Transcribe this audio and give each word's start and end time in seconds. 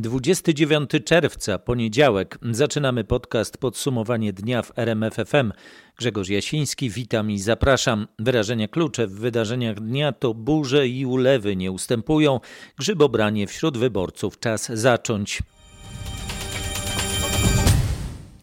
29 0.00 0.90
czerwca, 1.04 1.58
poniedziałek. 1.58 2.38
Zaczynamy 2.50 3.04
podcast 3.04 3.58
Podsumowanie 3.58 4.32
dnia 4.32 4.62
w 4.62 4.78
RMFFM. 4.78 5.52
Grzegorz 5.96 6.28
Jasiński, 6.28 6.90
witam 6.90 7.30
i 7.30 7.38
zapraszam. 7.38 8.06
Wyrażenia 8.18 8.68
klucze 8.68 9.06
w 9.06 9.12
wydarzeniach 9.12 9.80
dnia 9.80 10.12
to 10.12 10.34
burze 10.34 10.88
i 10.88 11.06
ulewy 11.06 11.56
nie 11.56 11.72
ustępują. 11.72 12.40
Grzybobranie 12.78 13.46
wśród 13.46 13.78
wyborców 13.78 14.38
czas 14.38 14.70
zacząć. 14.74 15.42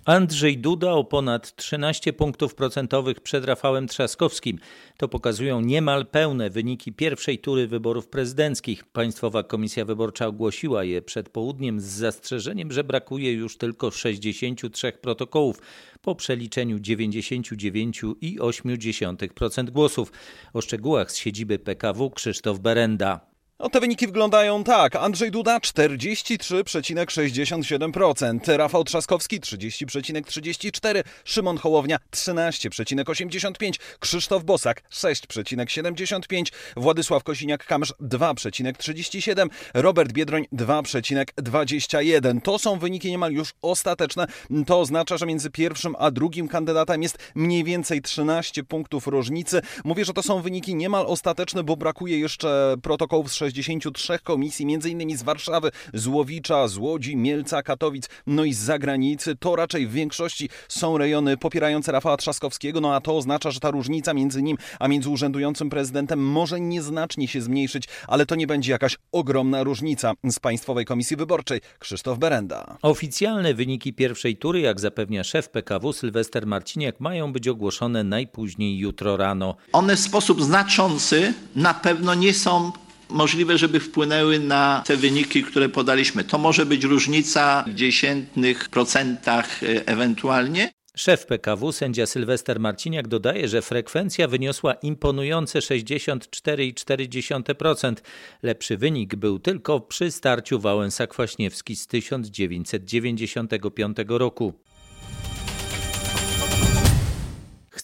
Andrzej 0.05 0.57
Duda 0.57 0.91
o 0.91 1.03
ponad 1.03 1.55
13 1.55 2.13
punktów 2.13 2.55
procentowych 2.55 3.19
przed 3.19 3.45
Rafałem 3.45 3.87
Trzaskowskim. 3.87 4.59
To 4.97 5.07
pokazują 5.07 5.61
niemal 5.61 6.05
pełne 6.05 6.49
wyniki 6.49 6.93
pierwszej 6.93 7.39
tury 7.39 7.67
wyborów 7.67 8.07
prezydenckich. 8.07 8.83
Państwowa 8.83 9.43
Komisja 9.43 9.85
Wyborcza 9.85 10.27
ogłosiła 10.27 10.83
je 10.83 11.01
przed 11.01 11.29
południem 11.29 11.79
z 11.79 11.83
zastrzeżeniem, 11.83 12.71
że 12.71 12.83
brakuje 12.83 13.33
już 13.33 13.57
tylko 13.57 13.91
63 13.91 14.91
protokołów 14.91 15.61
po 16.01 16.15
przeliczeniu 16.15 16.77
99,8% 16.77 19.69
głosów. 19.69 20.11
O 20.53 20.61
szczegółach 20.61 21.11
z 21.11 21.17
siedziby 21.17 21.59
PKW 21.59 22.09
Krzysztof 22.09 22.59
Berenda. 22.59 23.34
No, 23.59 23.69
te 23.69 23.79
wyniki 23.79 24.07
wyglądają 24.07 24.63
tak. 24.63 24.95
Andrzej 24.95 25.31
Duda 25.31 25.57
43,67%, 25.57 28.57
Rafał 28.57 28.83
Trzaskowski 28.83 29.41
30,34%, 29.41 31.03
Szymon 31.25 31.57
Hołownia 31.57 31.97
13,85%, 32.11 33.71
Krzysztof 33.99 34.43
Bosak 34.43 34.83
6,75%, 34.91 36.43
Władysław 36.77 37.23
Kosiniak-Kamysz 37.23 37.91
2,37%, 38.01 39.47
Robert 39.73 40.11
Biedroń 40.11 40.45
2,21%. 40.53 42.41
To 42.41 42.59
są 42.59 42.79
wyniki 42.79 43.11
niemal 43.11 43.31
już 43.31 43.53
ostateczne. 43.61 44.27
To 44.67 44.79
oznacza, 44.79 45.17
że 45.17 45.25
między 45.25 45.49
pierwszym 45.49 45.95
a 45.99 46.11
drugim 46.11 46.47
kandydatem 46.47 47.03
jest 47.03 47.17
mniej 47.35 47.63
więcej 47.63 48.01
13 48.01 48.63
punktów 48.63 49.07
różnicy. 49.07 49.61
Mówię, 49.83 50.05
że 50.05 50.13
to 50.13 50.23
są 50.23 50.41
wyniki 50.41 50.75
niemal 50.75 51.05
ostateczne, 51.07 51.63
bo 51.63 51.77
brakuje 51.77 52.19
jeszcze 52.19 52.75
protokołów 52.81 53.31
z 53.31 53.44
63 53.49 54.19
komisji, 54.23 54.65
m.in. 54.73 55.17
z 55.17 55.23
Warszawy, 55.23 55.71
z 55.93 56.07
Łowicza, 56.07 56.67
z 56.67 56.77
Łodzi, 56.77 57.15
Mielca, 57.15 57.63
Katowic, 57.63 58.09
no 58.27 58.43
i 58.43 58.53
z 58.53 58.59
zagranicy. 58.59 59.35
To 59.35 59.55
raczej 59.55 59.87
w 59.87 59.91
większości 59.91 60.49
są 60.67 60.97
rejony 60.97 61.37
popierające 61.37 61.91
Rafała 61.91 62.17
Trzaskowskiego, 62.17 62.81
no 62.81 62.95
a 62.95 63.01
to 63.01 63.17
oznacza, 63.17 63.51
że 63.51 63.59
ta 63.59 63.71
różnica 63.71 64.13
między 64.13 64.41
nim 64.41 64.57
a 64.79 64.87
między 64.87 65.09
urzędującym 65.09 65.69
prezydentem 65.69 66.19
może 66.19 66.59
nieznacznie 66.59 67.27
się 67.27 67.41
zmniejszyć, 67.41 67.87
ale 68.07 68.25
to 68.25 68.35
nie 68.35 68.47
będzie 68.47 68.71
jakaś 68.71 68.97
ogromna 69.11 69.63
różnica. 69.63 70.13
Z 70.23 70.39
Państwowej 70.39 70.85
Komisji 70.85 71.17
Wyborczej 71.17 71.61
Krzysztof 71.79 72.19
Berenda. 72.19 72.77
Oficjalne 72.81 73.53
wyniki 73.53 73.93
pierwszej 73.93 74.37
tury, 74.37 74.59
jak 74.59 74.79
zapewnia 74.79 75.23
szef 75.23 75.49
PKW 75.49 75.93
Sylwester 75.93 76.47
Marciniak, 76.47 76.99
mają 76.99 77.33
być 77.33 77.47
ogłoszone 77.47 78.03
najpóźniej 78.03 78.77
jutro 78.77 79.17
rano. 79.17 79.55
One 79.71 79.95
w 79.95 79.99
sposób 79.99 80.43
znaczący 80.43 81.33
na 81.55 81.73
pewno 81.73 82.15
nie 82.15 82.33
są 82.33 82.71
możliwe, 83.09 83.57
żeby 83.57 83.79
wpłynęły 83.79 84.39
na 84.39 84.83
te 84.85 84.97
wyniki, 84.97 85.43
które 85.43 85.69
podaliśmy. 85.69 86.23
To 86.23 86.37
może 86.37 86.65
być 86.65 86.83
różnica 86.83 87.63
w 87.67 87.73
dziesiętnych 87.73 88.69
procentach 88.69 89.63
e, 89.63 89.87
ewentualnie. 89.87 90.71
Szef 90.97 91.25
PKW, 91.25 91.71
sędzia 91.71 92.05
Sylwester 92.05 92.59
Marciniak, 92.59 93.07
dodaje, 93.07 93.47
że 93.47 93.61
frekwencja 93.61 94.27
wyniosła 94.27 94.73
imponujące 94.73 95.59
64,4%. 95.59 97.95
Lepszy 98.43 98.77
wynik 98.77 99.15
był 99.15 99.39
tylko 99.39 99.79
przy 99.79 100.11
starciu 100.11 100.59
Wałęsa-Kwaśniewski 100.59 101.75
z 101.75 101.87
1995 101.87 103.97
roku. 104.07 104.53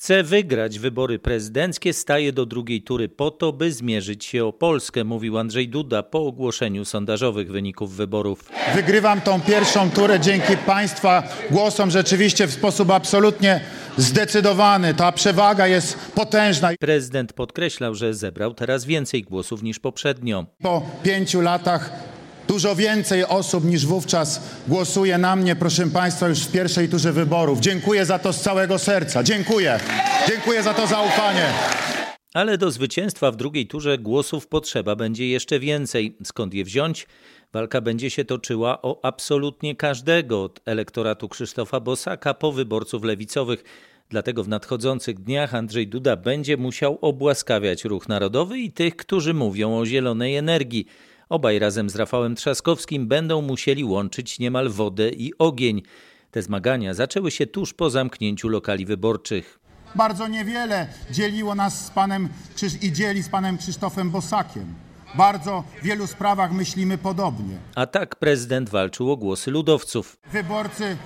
Chce 0.01 0.23
wygrać 0.23 0.79
wybory 0.79 1.19
prezydenckie, 1.19 1.93
staje 1.93 2.33
do 2.33 2.45
drugiej 2.45 2.81
tury 2.81 3.09
po 3.09 3.31
to, 3.31 3.53
by 3.53 3.71
zmierzyć 3.71 4.25
się 4.25 4.45
o 4.45 4.53
Polskę, 4.53 5.03
mówił 5.03 5.37
Andrzej 5.37 5.69
Duda 5.69 6.03
po 6.03 6.25
ogłoszeniu 6.25 6.85
sondażowych 6.85 7.51
wyników 7.51 7.95
wyborów. 7.95 8.49
Wygrywam 8.75 9.21
tą 9.21 9.41
pierwszą 9.41 9.91
turę 9.91 10.19
dzięki 10.19 10.57
Państwa 10.57 11.23
głosom 11.51 11.91
rzeczywiście 11.91 12.47
w 12.47 12.51
sposób 12.51 12.89
absolutnie 12.89 13.61
zdecydowany. 13.97 14.93
Ta 14.93 15.11
przewaga 15.11 15.67
jest 15.67 15.97
potężna. 16.15 16.69
Prezydent 16.79 17.33
podkreślał, 17.33 17.95
że 17.95 18.13
zebrał 18.13 18.53
teraz 18.53 18.85
więcej 18.85 19.23
głosów 19.23 19.63
niż 19.63 19.79
poprzednio. 19.79 20.45
Po 20.61 20.85
pięciu 21.03 21.41
latach 21.41 21.89
Dużo 22.51 22.75
więcej 22.75 23.25
osób 23.25 23.65
niż 23.65 23.85
wówczas 23.85 24.41
głosuje 24.67 25.17
na 25.17 25.35
mnie, 25.35 25.55
proszę 25.55 25.87
Państwa, 25.87 26.27
już 26.27 26.39
w 26.39 26.51
pierwszej 26.51 26.89
turze 26.89 27.13
wyborów. 27.13 27.59
Dziękuję 27.59 28.05
za 28.05 28.19
to 28.19 28.33
z 28.33 28.41
całego 28.41 28.79
serca. 28.79 29.23
Dziękuję. 29.23 29.79
Dziękuję 30.27 30.63
za 30.63 30.73
to 30.73 30.87
zaufanie. 30.87 31.45
Ale 32.33 32.57
do 32.57 32.71
zwycięstwa 32.71 33.31
w 33.31 33.35
drugiej 33.35 33.67
turze 33.67 33.97
głosów 33.97 34.47
potrzeba 34.47 34.95
będzie 34.95 35.27
jeszcze 35.27 35.59
więcej. 35.59 36.17
Skąd 36.23 36.53
je 36.53 36.63
wziąć? 36.63 37.07
Walka 37.53 37.81
będzie 37.81 38.09
się 38.09 38.25
toczyła 38.25 38.81
o 38.81 38.99
absolutnie 39.05 39.75
każdego 39.75 40.43
od 40.43 40.59
elektoratu 40.65 41.29
Krzysztofa 41.29 41.79
Bosaka 41.79 42.33
po 42.33 42.51
wyborców 42.51 43.03
lewicowych. 43.03 43.63
Dlatego 44.09 44.43
w 44.43 44.47
nadchodzących 44.47 45.19
dniach 45.19 45.55
Andrzej 45.55 45.87
Duda 45.87 46.15
będzie 46.15 46.57
musiał 46.57 46.97
obłaskawiać 47.01 47.85
ruch 47.85 48.09
narodowy 48.09 48.59
i 48.59 48.71
tych, 48.71 48.95
którzy 48.95 49.33
mówią 49.33 49.77
o 49.77 49.85
zielonej 49.85 50.35
energii. 50.35 50.85
Obaj 51.31 51.59
razem 51.59 51.89
z 51.89 51.95
Rafałem 51.95 52.35
Trzaskowskim 52.35 53.07
będą 53.07 53.41
musieli 53.41 53.83
łączyć 53.83 54.39
niemal 54.39 54.69
wodę 54.69 55.09
i 55.09 55.33
ogień. 55.37 55.81
Te 56.31 56.41
zmagania 56.41 56.93
zaczęły 56.93 57.31
się 57.31 57.47
tuż 57.47 57.73
po 57.73 57.89
zamknięciu 57.89 58.49
lokali 58.49 58.85
wyborczych. 58.85 59.59
Bardzo 59.95 60.27
niewiele 60.27 60.87
dzieliło 61.11 61.55
nas 61.55 61.85
z 61.85 61.89
panem 61.89 62.29
i 62.81 62.91
dzieli 62.91 63.23
z 63.23 63.29
panem 63.29 63.57
Krzysztofem 63.57 64.09
Bosakiem. 64.09 64.73
Bardzo 65.15 65.63
w 65.81 65.83
wielu 65.83 66.07
sprawach 66.07 66.51
myślimy 66.51 66.97
podobnie. 66.97 67.57
A 67.75 67.85
tak 67.85 68.15
prezydent 68.15 68.69
walczył 68.69 69.11
o 69.11 69.17
głosy 69.17 69.51
ludowców. 69.51 70.17
Wyborcy 70.31 70.97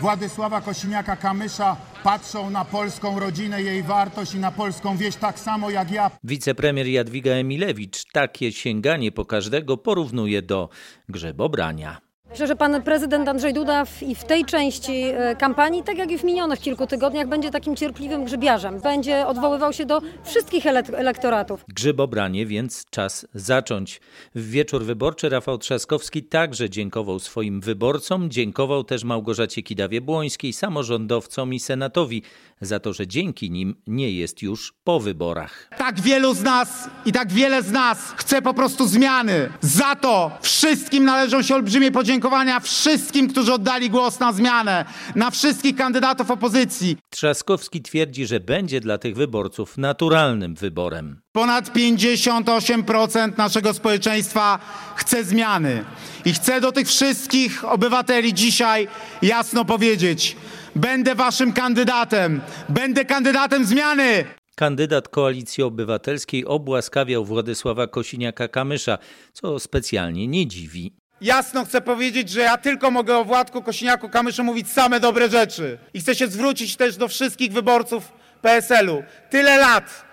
Władysława 0.00 0.60
Kosiniaka-Kamysza 0.60 1.76
patrzą 2.04 2.50
na 2.50 2.64
polską 2.64 3.20
rodzinę, 3.20 3.62
jej 3.62 3.82
wartość 3.82 4.34
i 4.34 4.38
na 4.38 4.52
polską 4.52 4.96
wieś 4.96 5.16
tak 5.16 5.38
samo 5.38 5.70
jak 5.70 5.90
ja. 5.90 6.10
Wicepremier 6.24 6.86
Jadwiga 6.86 7.32
Emilewicz 7.32 8.04
takie 8.12 8.52
sięganie 8.52 9.12
po 9.12 9.24
każdego 9.24 9.76
porównuje 9.76 10.42
do 10.42 10.68
grzebobrania. 11.08 12.11
Myślę, 12.32 12.46
że 12.46 12.56
pan 12.56 12.82
prezydent 12.82 13.28
Andrzej 13.28 13.54
Duda 13.54 13.84
w, 13.84 14.02
i 14.02 14.14
w 14.14 14.24
tej 14.24 14.44
części 14.44 14.92
e, 15.04 15.36
kampanii, 15.36 15.82
tak 15.82 15.98
jak 15.98 16.10
i 16.10 16.18
w 16.18 16.24
minionych 16.24 16.60
kilku 16.60 16.86
tygodniach, 16.86 17.28
będzie 17.28 17.50
takim 17.50 17.76
cierpliwym 17.76 18.24
grzybiarzem. 18.24 18.80
Będzie 18.80 19.26
odwoływał 19.26 19.72
się 19.72 19.86
do 19.86 20.00
wszystkich 20.24 20.66
elektoratów. 20.92 21.64
Grzybobranie, 21.68 22.46
więc 22.46 22.84
czas 22.90 23.26
zacząć. 23.34 24.00
W 24.34 24.50
wieczór 24.50 24.84
wyborczy 24.84 25.28
Rafał 25.28 25.58
Trzaskowski 25.58 26.22
także 26.22 26.70
dziękował 26.70 27.18
swoim 27.18 27.60
wyborcom, 27.60 28.30
dziękował 28.30 28.84
też 28.84 29.04
Małgorzacie 29.04 29.62
Kidawie-Błońskiej, 29.62 30.52
samorządowcom 30.52 31.54
i 31.54 31.60
senatowi 31.60 32.22
za 32.62 32.80
to, 32.80 32.92
że 32.92 33.06
dzięki 33.06 33.50
nim 33.50 33.74
nie 33.86 34.10
jest 34.10 34.42
już 34.42 34.74
po 34.84 35.00
wyborach. 35.00 35.68
Tak 35.78 36.00
wielu 36.00 36.34
z 36.34 36.42
nas 36.42 36.88
i 37.06 37.12
tak 37.12 37.32
wiele 37.32 37.62
z 37.62 37.70
nas 37.70 37.98
chce 38.16 38.42
po 38.42 38.54
prostu 38.54 38.88
zmiany. 38.88 39.48
Za 39.60 39.96
to 39.96 40.30
wszystkim 40.42 41.04
należą 41.04 41.42
się 41.42 41.54
olbrzymie 41.54 41.92
podziękowania, 41.92 42.60
wszystkim, 42.60 43.28
którzy 43.28 43.52
oddali 43.52 43.90
głos 43.90 44.20
na 44.20 44.32
zmianę, 44.32 44.84
na 45.14 45.30
wszystkich 45.30 45.76
kandydatów 45.76 46.30
opozycji. 46.30 46.96
Trzaskowski 47.10 47.82
twierdzi, 47.82 48.26
że 48.26 48.40
będzie 48.40 48.80
dla 48.80 48.98
tych 48.98 49.16
wyborców 49.16 49.78
naturalnym 49.78 50.54
wyborem. 50.54 51.20
Ponad 51.32 51.74
58% 51.76 53.38
naszego 53.38 53.74
społeczeństwa 53.74 54.58
chce 54.96 55.24
zmiany. 55.24 55.84
I 56.24 56.32
chcę 56.32 56.60
do 56.60 56.72
tych 56.72 56.88
wszystkich 56.88 57.64
obywateli 57.64 58.34
dzisiaj 58.34 58.88
jasno 59.22 59.64
powiedzieć: 59.64 60.36
Będę 60.76 61.14
waszym 61.14 61.52
kandydatem. 61.52 62.40
Będę 62.68 63.04
kandydatem 63.04 63.64
zmiany. 63.64 64.24
Kandydat 64.54 65.08
Koalicji 65.08 65.62
Obywatelskiej 65.64 66.46
obłaskawiał 66.46 67.24
Władysława 67.24 67.84
Kosiniaka-Kamysza, 67.86 68.98
co 69.32 69.60
specjalnie 69.60 70.28
nie 70.28 70.46
dziwi. 70.46 70.92
Jasno 71.20 71.64
chcę 71.64 71.80
powiedzieć, 71.80 72.30
że 72.30 72.40
ja 72.40 72.58
tylko 72.58 72.90
mogę 72.90 73.16
o 73.16 73.24
Władku 73.24 73.60
Kosiniaku-Kamyszu 73.60 74.44
mówić 74.44 74.72
same 74.72 75.00
dobre 75.00 75.28
rzeczy. 75.28 75.78
I 75.94 76.00
chcę 76.00 76.14
się 76.14 76.26
zwrócić 76.26 76.76
też 76.76 76.96
do 76.96 77.08
wszystkich 77.08 77.52
wyborców 77.52 78.12
PSL-u. 78.42 79.02
Tyle 79.30 79.58
lat 79.58 80.04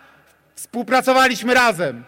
współpracowaliśmy 0.56 1.54
razem 1.54 2.04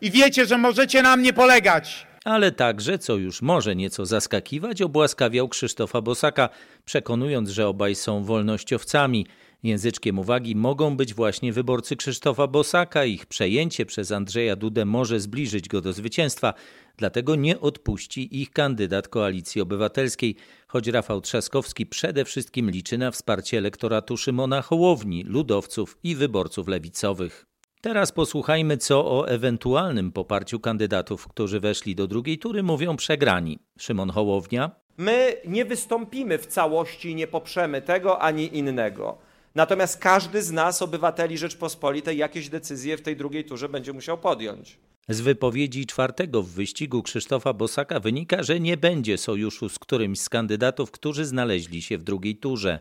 i 0.00 0.10
wiecie, 0.10 0.46
że 0.46 0.58
możecie 0.58 1.02
na 1.02 1.16
mnie 1.16 1.32
polegać 1.32 2.06
ale 2.28 2.52
także, 2.52 2.98
co 2.98 3.16
już 3.16 3.42
może 3.42 3.76
nieco 3.76 4.06
zaskakiwać, 4.06 4.82
obłaskawiał 4.82 5.48
Krzysztofa 5.48 6.00
Bosaka, 6.00 6.48
przekonując, 6.84 7.50
że 7.50 7.68
obaj 7.68 7.94
są 7.94 8.24
wolnościowcami. 8.24 9.26
Języczkiem 9.62 10.18
uwagi 10.18 10.56
mogą 10.56 10.96
być 10.96 11.14
właśnie 11.14 11.52
wyborcy 11.52 11.96
Krzysztofa 11.96 12.46
Bosaka. 12.46 13.04
Ich 13.04 13.26
przejęcie 13.26 13.86
przez 13.86 14.12
Andrzeja 14.12 14.56
Dudę 14.56 14.84
może 14.84 15.20
zbliżyć 15.20 15.68
go 15.68 15.80
do 15.80 15.92
zwycięstwa, 15.92 16.54
dlatego 16.96 17.36
nie 17.36 17.60
odpuści 17.60 18.40
ich 18.40 18.50
kandydat 18.50 19.08
Koalicji 19.08 19.60
Obywatelskiej, 19.60 20.36
choć 20.66 20.86
Rafał 20.86 21.20
Trzaskowski 21.20 21.86
przede 21.86 22.24
wszystkim 22.24 22.70
liczy 22.70 22.98
na 22.98 23.10
wsparcie 23.10 23.58
elektoratu 23.58 24.16
Szymona 24.16 24.62
Hołowni, 24.62 25.24
ludowców 25.24 25.98
i 26.02 26.14
wyborców 26.14 26.68
lewicowych. 26.68 27.47
Teraz 27.80 28.12
posłuchajmy, 28.12 28.76
co 28.76 29.10
o 29.10 29.28
ewentualnym 29.28 30.12
poparciu 30.12 30.60
kandydatów, 30.60 31.28
którzy 31.28 31.60
weszli 31.60 31.94
do 31.94 32.06
drugiej 32.06 32.38
tury, 32.38 32.62
mówią 32.62 32.96
przegrani. 32.96 33.58
Szymon 33.78 34.10
Hołownia. 34.10 34.70
My 34.96 35.36
nie 35.44 35.64
wystąpimy 35.64 36.38
w 36.38 36.46
całości 36.46 37.14
nie 37.14 37.26
poprzemy 37.26 37.82
tego 37.82 38.22
ani 38.22 38.56
innego. 38.56 39.18
Natomiast 39.54 39.98
każdy 39.98 40.42
z 40.42 40.50
nas, 40.50 40.82
obywateli 40.82 41.38
Rzeczpospolitej, 41.38 42.18
jakieś 42.18 42.48
decyzje 42.48 42.96
w 42.96 43.02
tej 43.02 43.16
drugiej 43.16 43.44
turze 43.44 43.68
będzie 43.68 43.92
musiał 43.92 44.18
podjąć. 44.18 44.78
Z 45.08 45.20
wypowiedzi 45.20 45.86
czwartego 45.86 46.42
w 46.42 46.48
wyścigu 46.48 47.02
Krzysztofa 47.02 47.52
Bosaka 47.52 48.00
wynika, 48.00 48.42
że 48.42 48.60
nie 48.60 48.76
będzie 48.76 49.18
sojuszu 49.18 49.68
z 49.68 49.78
którymś 49.78 50.20
z 50.20 50.28
kandydatów, 50.28 50.90
którzy 50.90 51.24
znaleźli 51.24 51.82
się 51.82 51.98
w 51.98 52.02
drugiej 52.02 52.36
turze. 52.36 52.80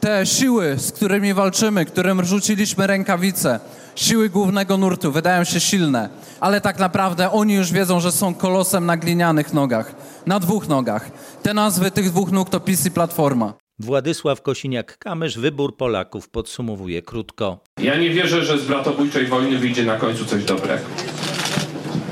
Te 0.00 0.26
siły, 0.26 0.78
z 0.78 0.92
którymi 0.92 1.34
walczymy, 1.34 1.84
którym 1.84 2.24
rzuciliśmy 2.24 2.86
rękawice, 2.86 3.60
siły 3.96 4.28
głównego 4.28 4.76
nurtu, 4.76 5.12
wydają 5.12 5.44
się 5.44 5.60
silne, 5.60 6.08
ale 6.40 6.60
tak 6.60 6.78
naprawdę 6.78 7.30
oni 7.30 7.54
już 7.54 7.72
wiedzą, 7.72 8.00
że 8.00 8.12
są 8.12 8.34
kolosem 8.34 8.86
na 8.86 8.96
glinianych 8.96 9.52
nogach, 9.52 9.94
na 10.26 10.40
dwóch 10.40 10.68
nogach. 10.68 11.10
Te 11.42 11.54
nazwy 11.54 11.90
tych 11.90 12.10
dwóch 12.10 12.32
nóg 12.32 12.50
to 12.50 12.60
PiS 12.60 12.86
i 12.86 12.90
Platforma. 12.90 13.54
Władysław 13.78 14.42
Kosiniak-Kamysz 14.42 15.38
wybór 15.38 15.76
Polaków 15.76 16.28
podsumowuje 16.28 17.02
krótko. 17.02 17.60
Ja 17.78 17.96
nie 17.96 18.10
wierzę, 18.10 18.44
że 18.44 18.58
z 18.58 18.64
bratobójczej 18.64 19.26
wojny 19.26 19.58
wyjdzie 19.58 19.84
na 19.84 19.96
końcu 19.96 20.24
coś 20.24 20.44
dobrego. 20.44 20.84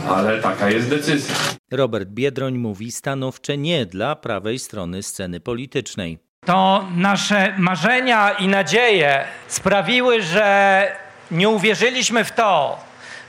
Ale 0.08 0.42
taka 0.42 0.70
jest 0.70 0.88
decyzja. 0.88 1.34
Robert 1.70 2.08
Biedroń 2.08 2.58
mówi 2.58 2.92
stanowcze 2.92 3.58
nie 3.58 3.86
dla 3.86 4.16
prawej 4.16 4.58
strony 4.58 5.02
sceny 5.02 5.40
politycznej. 5.40 6.25
To 6.46 6.84
nasze 6.96 7.54
marzenia 7.58 8.30
i 8.30 8.48
nadzieje 8.48 9.24
sprawiły, 9.48 10.22
że 10.22 10.92
nie 11.30 11.48
uwierzyliśmy 11.48 12.24
w 12.24 12.32
to, 12.32 12.78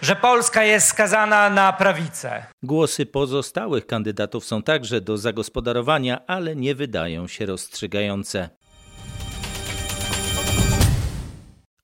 że 0.02 0.16
Polska 0.16 0.64
jest 0.64 0.88
skazana 0.88 1.50
na 1.50 1.74
prawicę. 1.74 2.44
Głosy 2.64 3.06
pozostałych 3.06 3.88
kandydatów 3.88 4.46
są 4.46 4.64
także 4.64 5.02
do 5.02 5.18
zagospodarowania, 5.18 6.22
ale 6.28 6.56
nie 6.56 6.76
wydają 6.76 7.28
się 7.28 7.46
rozstrzygające. 7.46 8.50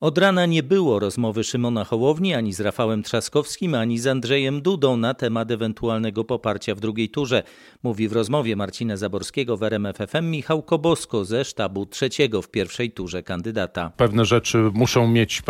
Od 0.04 0.18
rana 0.18 0.46
nie 0.46 0.64
było 0.64 1.00
rozmowy 1.00 1.44
Szymona 1.44 1.84
Hołowni 1.84 2.34
ani 2.34 2.54
z 2.54 2.60
Rafałem 2.60 3.04
Trzaskowskim, 3.04 3.76
ani 3.76 4.00
z 4.00 4.08
Andrzejem 4.08 4.62
Dudą 4.62 4.98
na 4.98 5.14
temat 5.14 5.52
ewentualnego 5.52 6.24
poparcia 6.24 6.76
w 6.76 6.80
drugiej 6.80 7.10
turze. 7.10 7.44
Mówi 7.84 8.08
w 8.08 8.14
rozmowie 8.14 8.56
Marcina 8.56 8.98
Zaborskiego 8.98 9.58
w 9.58 9.64
RMFFM 9.64 10.32
Michał 10.32 10.64
Kobosko 10.64 11.26
ze 11.26 11.46
sztabu 11.46 11.86
trzeciego 11.86 12.42
w 12.42 12.50
pierwszej 12.50 12.92
turze 12.92 13.24
kandydata. 13.24 13.92
Pewne 13.98 14.26
rzeczy 14.26 14.58
muszą 14.74 15.08
mieć 15.08 15.42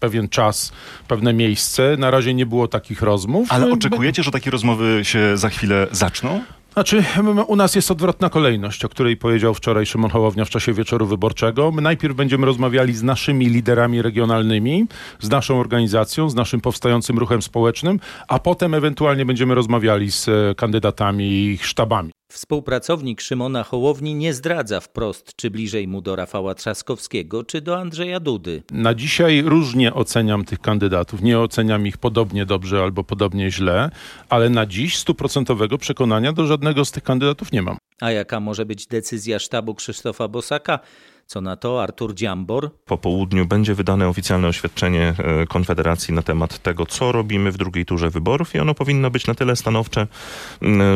pewien 0.00 0.28
czas, 0.28 0.72
pewne 1.08 1.32
miejsce. 1.32 1.96
Na 1.98 2.10
razie 2.10 2.34
nie 2.34 2.46
było 2.46 2.68
takich 2.68 3.02
rozmów. 3.02 3.48
Ale 3.50 3.72
oczekujecie, 3.72 4.22
że 4.22 4.30
takie 4.30 4.50
rozmowy 4.50 5.00
się 5.02 5.36
za 5.36 5.48
chwilę 5.48 5.86
zaczną? 5.90 6.40
Znaczy, 6.72 7.04
u 7.46 7.56
nas 7.56 7.74
jest 7.74 7.90
odwrotna 7.90 8.30
kolejność, 8.30 8.84
o 8.84 8.88
której 8.88 9.16
powiedział 9.16 9.54
wczoraj 9.54 9.86
Szymon 9.86 10.10
Hołownia 10.10 10.44
w 10.44 10.50
czasie 10.50 10.72
wieczoru 10.72 11.06
wyborczego. 11.06 11.72
My 11.72 11.82
najpierw 11.82 12.16
będziemy 12.16 12.46
rozmawiali 12.46 12.94
z 12.94 13.02
naszymi 13.02 13.46
liderami 13.46 14.02
regionalnymi, 14.02 14.86
z 15.20 15.30
naszą 15.30 15.60
organizacją, 15.60 16.30
z 16.30 16.34
naszym 16.34 16.60
powstającym 16.60 17.18
ruchem 17.18 17.42
społecznym, 17.42 18.00
a 18.28 18.38
potem 18.38 18.74
ewentualnie 18.74 19.26
będziemy 19.26 19.54
rozmawiali 19.54 20.12
z 20.12 20.28
e, 20.28 20.54
kandydatami 20.54 21.24
i 21.24 21.52
ich 21.52 21.66
sztabami. 21.66 22.17
Współpracownik 22.32 23.20
Szymona 23.20 23.62
Hołowni 23.64 24.14
nie 24.14 24.34
zdradza 24.34 24.80
wprost, 24.80 25.36
czy 25.36 25.50
bliżej 25.50 25.88
mu 25.88 26.00
do 26.02 26.16
Rafała 26.16 26.54
Trzaskowskiego, 26.54 27.44
czy 27.44 27.60
do 27.60 27.78
Andrzeja 27.78 28.20
Dudy. 28.20 28.62
Na 28.72 28.94
dzisiaj 28.94 29.42
różnie 29.42 29.94
oceniam 29.94 30.44
tych 30.44 30.60
kandydatów. 30.60 31.22
Nie 31.22 31.38
oceniam 31.38 31.86
ich 31.86 31.98
podobnie 31.98 32.46
dobrze 32.46 32.82
albo 32.82 33.04
podobnie 33.04 33.50
źle, 33.50 33.90
ale 34.28 34.50
na 34.50 34.66
dziś 34.66 34.96
stuprocentowego 34.96 35.78
przekonania 35.78 36.32
do 36.32 36.46
żadnego 36.46 36.84
z 36.84 36.92
tych 36.92 37.02
kandydatów 37.02 37.52
nie 37.52 37.62
mam. 37.62 37.76
A 38.00 38.10
jaka 38.10 38.40
może 38.40 38.66
być 38.66 38.86
decyzja 38.86 39.38
sztabu 39.38 39.74
Krzysztofa 39.74 40.28
Bosaka? 40.28 40.78
Co 41.26 41.40
na 41.40 41.56
to 41.56 41.82
Artur 41.82 42.14
Dziambor? 42.14 42.70
Po 42.84 42.98
południu 42.98 43.46
będzie 43.46 43.74
wydane 43.74 44.08
oficjalne 44.08 44.48
oświadczenie 44.48 45.14
e, 45.18 45.46
Konfederacji 45.46 46.14
na 46.14 46.22
temat 46.22 46.58
tego, 46.58 46.86
co 46.86 47.12
robimy 47.12 47.52
w 47.52 47.56
drugiej 47.56 47.86
turze 47.86 48.10
wyborów 48.10 48.54
i 48.54 48.58
ono 48.58 48.74
powinno 48.74 49.10
być 49.10 49.26
na 49.26 49.34
tyle 49.34 49.56
stanowcze, 49.56 50.06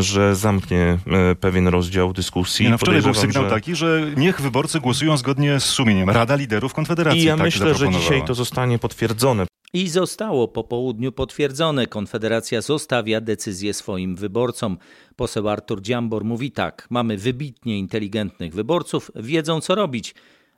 że 0.00 0.37
zamknie 0.37 0.99
e, 1.06 1.34
pewien 1.34 1.69
rozdział 1.69 2.12
dyskusji. 2.12 2.69
no 2.69 2.78
wczoraj 2.78 3.02
był 3.02 3.14
sygnał 3.14 3.44
że... 3.44 3.50
taki, 3.50 3.76
że 3.76 4.06
niech 4.16 4.40
wyborcy 4.40 4.81
głosują 4.81 5.16
zgodnie 5.16 5.60
z 5.60 5.64
sumieniem. 5.64 6.10
Rada 6.10 6.37
Liderów 6.37 6.75
Konfederacji 6.75 7.20
I 7.20 7.25
ja 7.25 7.37
tak 7.37 7.44
myślę, 7.44 7.75
że 7.75 7.88
dzisiaj 7.88 8.25
to 8.25 8.34
zostanie 8.34 8.78
potwierdzone. 8.78 9.46
I 9.74 9.88
zostało 9.88 10.48
po 10.48 10.64
południu 10.64 11.12
potwierdzone. 11.12 11.86
Konfederacja 11.86 12.60
zostawia 12.60 13.20
decyzję 13.20 13.74
swoim 13.74 14.16
wyborcom. 14.16 14.78
Poseł 15.16 15.48
Artur 15.48 15.82
Dziambor 15.82 16.24
mówi 16.24 16.50
tak: 16.50 16.86
Mamy 16.90 17.19
wybitnie 17.19 17.78
inteligentnych 17.78 18.54
wyborców, 18.54 19.10
wiedzą 19.14 19.60
co 19.60 19.74
robić. 19.74 20.14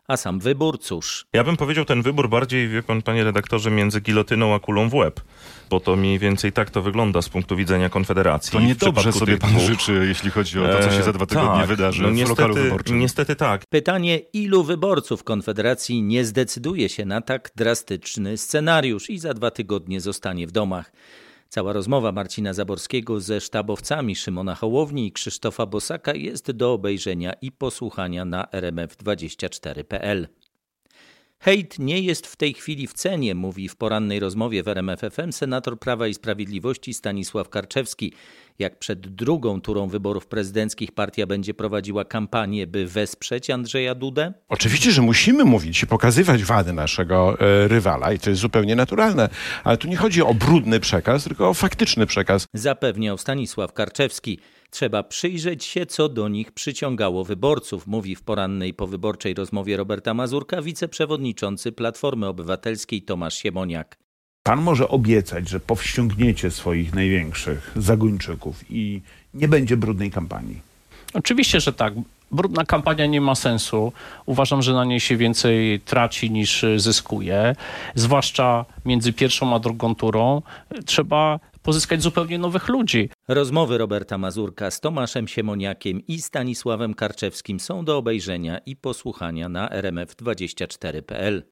A 0.09 0.17
sam 0.17 0.41
wybór, 0.41 0.79
cóż. 0.79 1.27
Ja 1.33 1.45
bym 1.45 1.56
powiedział 1.56 1.85
ten 1.85 2.03
wybór 2.03 2.29
bardziej, 2.29 2.69
wie 2.69 2.83
pan, 2.83 3.03
panie 3.03 3.25
redaktorze, 3.25 3.71
między 3.71 4.01
gilotyną 4.01 4.55
a 4.55 4.59
kulą 4.59 4.89
w 4.89 4.95
łeb. 4.95 5.21
Bo 5.71 5.81
to 5.81 5.97
mniej 5.97 6.19
więcej 6.19 6.53
tak 6.53 6.71
to 6.71 6.83
wygląda 6.83 7.23
z 7.23 7.29
punktu 7.29 7.56
widzenia 7.56 7.89
Konfederacji. 7.89 8.53
To 8.53 8.61
niedobrze 8.61 9.12
sobie 9.12 9.39
pan 9.39 9.51
dwóch. 9.51 9.62
życzy, 9.62 10.05
jeśli 10.09 10.31
chodzi 10.31 10.61
o 10.61 10.69
to, 10.69 10.81
co 10.83 10.91
się 10.91 11.03
za 11.03 11.12
dwa 11.12 11.27
tygodnie 11.27 11.61
tak, 11.61 11.69
wydarzy 11.69 12.03
no 12.03 12.11
niestety, 12.11 12.35
w 12.35 12.39
lokalu 12.39 12.55
wyborczym. 12.55 12.99
Niestety 12.99 13.37
tak. 13.37 13.62
Pytanie, 13.71 14.19
ilu 14.19 14.65
wyborców 14.65 15.25
Konfederacji 15.25 16.03
nie 16.03 16.25
zdecyduje 16.25 16.89
się 16.89 17.05
na 17.05 17.21
tak 17.21 17.50
drastyczny 17.57 18.37
scenariusz 18.37 19.11
i 19.11 19.19
za 19.19 19.35
dwa 19.35 19.50
tygodnie 19.50 20.00
zostanie 20.00 20.47
w 20.47 20.53
domach. 20.53 20.93
Cała 21.55 21.73
rozmowa 21.73 22.12
Marcina 22.12 22.53
Zaborskiego 22.53 23.21
ze 23.21 23.41
sztabowcami 23.41 24.17
Szymona 24.17 24.55
Hołowni 24.55 25.06
i 25.06 25.12
Krzysztofa 25.12 25.67
Bosaka 25.67 26.15
jest 26.15 26.51
do 26.51 26.73
obejrzenia 26.73 27.33
i 27.33 27.53
posłuchania 27.53 28.25
na 28.25 28.45
rmf24.pl. 28.45 30.29
Hejt 31.39 31.79
nie 31.79 32.01
jest 32.01 32.27
w 32.27 32.37
tej 32.37 32.55
chwili 32.55 32.87
w 32.87 32.93
cenie, 32.93 33.35
mówi 33.35 33.69
w 33.69 33.77
porannej 33.77 34.21
rozmowie 34.21 34.62
w 34.62 34.69
RMFFM 34.69 35.33
senator 35.33 35.79
Prawa 35.79 36.06
i 36.06 36.15
Sprawiedliwości 36.15 36.95
Stanisław 36.95 37.49
Karczewski. 37.49 38.12
Jak 38.59 38.79
przed 38.79 39.01
drugą 39.15 39.61
turą 39.61 39.89
wyborów 39.89 40.27
prezydenckich 40.27 40.93
partia 40.93 41.27
będzie 41.27 41.55
prowadziła 41.55 42.05
kampanię, 42.05 42.67
by 42.67 42.87
wesprzeć 42.87 43.50
Andrzeja 43.50 43.95
Dudę? 43.95 44.33
Oczywiście, 44.49 44.90
że 44.90 45.02
musimy 45.02 45.45
mówić 45.45 45.83
i 45.83 45.87
pokazywać 45.87 46.45
wady 46.45 46.73
naszego 46.73 47.40
e, 47.40 47.69
rywala 47.69 48.12
i 48.12 48.19
to 48.19 48.31
jest 48.31 48.43
zupełnie 48.43 48.76
naturalne, 48.76 49.28
ale 49.64 49.76
tu 49.76 49.88
nie 49.88 49.97
chodzi 49.97 50.23
o 50.23 50.35
brudny 50.35 50.81
przekaz, 50.81 51.25
tylko 51.25 51.49
o 51.49 51.55
faktyczny 51.55 52.07
przekaz. 52.07 52.47
Zapewniał 52.52 53.19
Stanisław 53.19 53.73
Karczewski. 53.73 54.38
Trzeba 54.71 55.02
przyjrzeć 55.02 55.64
się, 55.64 55.87
co 55.87 56.09
do 56.09 56.28
nich 56.28 56.52
przyciągało 56.52 57.25
wyborców, 57.25 57.87
mówi 57.87 58.17
w 58.17 58.23
porannej 58.23 58.75
powyborczej 58.75 59.35
rozmowie 59.35 59.76
Roberta 59.76 60.14
Mazurka 60.14 60.62
wiceprzewodniczący 60.62 61.73
Platformy 61.73 62.26
Obywatelskiej 62.26 63.02
Tomasz 63.02 63.35
Siemoniak. 63.35 64.03
Pan 64.47 64.63
może 64.63 64.89
obiecać, 64.89 65.49
że 65.49 65.61
powściągniecie 65.61 66.51
swoich 66.51 66.95
największych 66.95 67.73
zagończyków 67.77 68.65
i 68.71 69.01
nie 69.35 69.49
będzie 69.49 69.77
brudnej 69.77 70.11
kampanii. 70.11 70.61
Oczywiście, 71.15 71.61
że 71.61 71.73
tak. 71.73 71.95
Brudna 72.31 72.65
kampania 72.65 73.07
nie 73.07 73.21
ma 73.21 73.35
sensu. 73.35 73.93
Uważam, 74.27 74.63
że 74.63 74.73
na 74.73 74.85
niej 74.85 75.01
się 75.01 75.17
więcej 75.17 75.81
traci 75.81 76.31
niż 76.31 76.65
zyskuje. 76.77 77.57
Zwłaszcza 77.95 78.65
między 78.85 79.13
pierwszą 79.13 79.55
a 79.55 79.59
drugą 79.59 79.95
turą 79.95 80.43
trzeba 80.87 81.41
pozyskać 81.63 82.03
zupełnie 82.03 82.39
nowych 82.39 82.69
ludzi. 82.69 83.11
Rozmowy 83.29 83.79
Roberta 83.79 84.19
Mazurka 84.19 84.71
z 84.71 84.81
Tomaszem 84.81 85.29
Siemoniakiem 85.29 86.07
i 86.07 86.21
Stanisławem 86.21 86.95
Karczewskim 86.95 87.61
są 87.61 87.85
do 87.85 87.99
obejrzenia 87.99 88.59
i 88.59 88.77
posłuchania 88.77 89.49
na 89.49 89.69
rmf24.pl. 89.69 91.43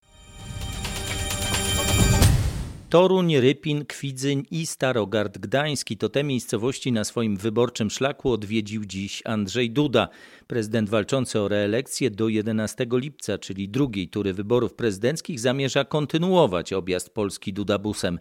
Toruń, 2.92 3.40
Rypin, 3.40 3.84
Kwidzyń 3.84 4.44
i 4.50 4.66
Starogard 4.66 5.38
Gdański 5.38 5.96
to 5.96 6.08
te 6.08 6.24
miejscowości 6.24 6.92
na 6.92 7.04
swoim 7.04 7.36
wyborczym 7.36 7.90
szlaku 7.90 8.30
odwiedził 8.30 8.84
dziś 8.84 9.22
Andrzej 9.24 9.70
Duda. 9.70 10.08
Prezydent 10.46 10.88
walczący 10.88 11.40
o 11.40 11.48
reelekcję 11.48 12.10
do 12.10 12.28
11 12.28 12.86
lipca, 12.92 13.38
czyli 13.38 13.68
drugiej 13.68 14.08
tury 14.08 14.32
wyborów 14.32 14.74
prezydenckich, 14.74 15.40
zamierza 15.40 15.84
kontynuować 15.84 16.72
objazd 16.72 17.10
Polski 17.10 17.52
Duda 17.52 17.78
busem. 17.78 18.18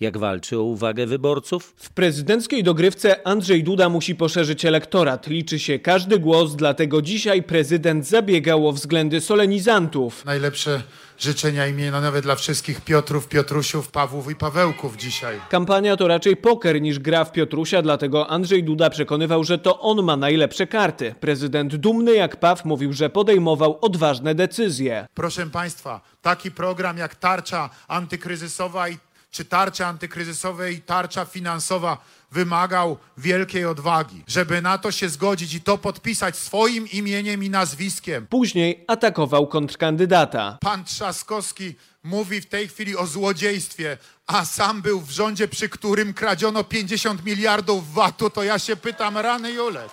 Jak 0.00 0.18
walczy 0.18 0.58
o 0.58 0.62
uwagę 0.62 1.06
wyborców? 1.06 1.74
W 1.76 1.90
prezydenckiej 1.90 2.62
dogrywce 2.62 3.26
Andrzej 3.26 3.64
Duda 3.64 3.88
musi 3.88 4.14
poszerzyć 4.14 4.64
elektorat. 4.64 5.26
Liczy 5.26 5.58
się 5.58 5.78
każdy 5.78 6.18
głos, 6.18 6.56
dlatego 6.56 7.02
dzisiaj 7.02 7.42
prezydent 7.42 8.06
zabiegał 8.06 8.68
o 8.68 8.72
względy 8.72 9.20
solenizantów. 9.20 10.24
Najlepsze 10.24 10.82
życzenia 11.18 11.66
imienowe 11.66 12.22
dla 12.22 12.34
wszystkich 12.34 12.80
Piotrów, 12.80 13.28
Piotrusiów, 13.28 13.90
Pawłów 13.90 14.30
i 14.30 14.36
Pawełków 14.36 14.96
dzisiaj. 14.96 15.40
Kampania 15.50 15.96
to 15.96 16.08
raczej 16.08 16.36
poker 16.36 16.82
niż 16.82 16.98
gra 16.98 17.24
w 17.24 17.32
Piotrusia, 17.32 17.82
dlatego 17.82 18.30
Andrzej 18.30 18.64
Duda 18.64 18.90
przekonywał, 18.90 19.44
że 19.44 19.58
to 19.58 19.80
on 19.80 20.02
ma 20.02 20.16
najlepsze 20.16 20.66
karty. 20.66 21.14
Prezydent 21.20 21.76
dumny 21.76 22.14
jak 22.14 22.36
Paw 22.36 22.64
mówił, 22.64 22.92
że 22.92 23.10
podejmował 23.10 23.78
odważne 23.80 24.34
decyzje. 24.34 25.06
Proszę 25.14 25.46
Państwa, 25.46 26.00
taki 26.22 26.50
program 26.50 26.98
jak 26.98 27.14
tarcza 27.14 27.70
antykryzysowa 27.88 28.88
i 28.88 28.98
czy 29.34 29.44
tarcza 29.44 29.86
antykryzysowa 29.86 30.68
i 30.68 30.80
tarcza 30.80 31.24
finansowa 31.24 31.98
wymagał 32.32 32.98
wielkiej 33.18 33.64
odwagi, 33.64 34.22
żeby 34.26 34.62
na 34.62 34.78
to 34.78 34.90
się 34.90 35.08
zgodzić 35.08 35.54
i 35.54 35.60
to 35.60 35.78
podpisać 35.78 36.36
swoim 36.36 36.88
imieniem 36.92 37.44
i 37.44 37.50
nazwiskiem. 37.50 38.26
Później 38.26 38.84
atakował 38.86 39.46
kontrkandydata. 39.46 40.58
Pan 40.60 40.84
Trzaskowski 40.84 41.74
mówi 42.02 42.40
w 42.40 42.46
tej 42.46 42.68
chwili 42.68 42.96
o 42.96 43.06
złodziejstwie, 43.06 43.98
a 44.26 44.44
sam 44.44 44.82
był 44.82 45.00
w 45.00 45.10
rządzie, 45.10 45.48
przy 45.48 45.68
którym 45.68 46.14
kradziono 46.14 46.64
50 46.64 47.24
miliardów 47.24 47.94
VAT-u, 47.94 48.30
to 48.30 48.42
ja 48.42 48.58
się 48.58 48.76
pytam, 48.76 49.18
rany 49.18 49.52
Julek. 49.52 49.90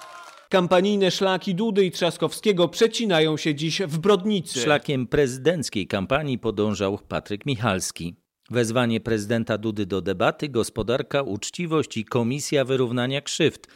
Kampanijne 0.49 1.11
szlaki 1.11 1.55
Dudy 1.55 1.85
i 1.85 1.91
Trzaskowskiego 1.91 2.67
przecinają 2.67 3.37
się 3.37 3.55
dziś 3.55 3.81
w 3.81 3.97
Brodnicy. 3.97 4.59
Szlakiem 4.59 5.07
prezydenckiej 5.07 5.87
kampanii 5.87 6.39
podążał 6.39 6.99
Patryk 7.07 7.45
Michalski. 7.45 8.20
Wezwanie 8.51 8.99
prezydenta 8.99 9.57
Dudy 9.57 9.85
do 9.85 10.01
debaty, 10.01 10.49
gospodarka, 10.49 11.21
uczciwość 11.21 11.97
i 11.97 12.05
komisja 12.05 12.65
wyrównania 12.65 13.21
krzywd 13.21 13.67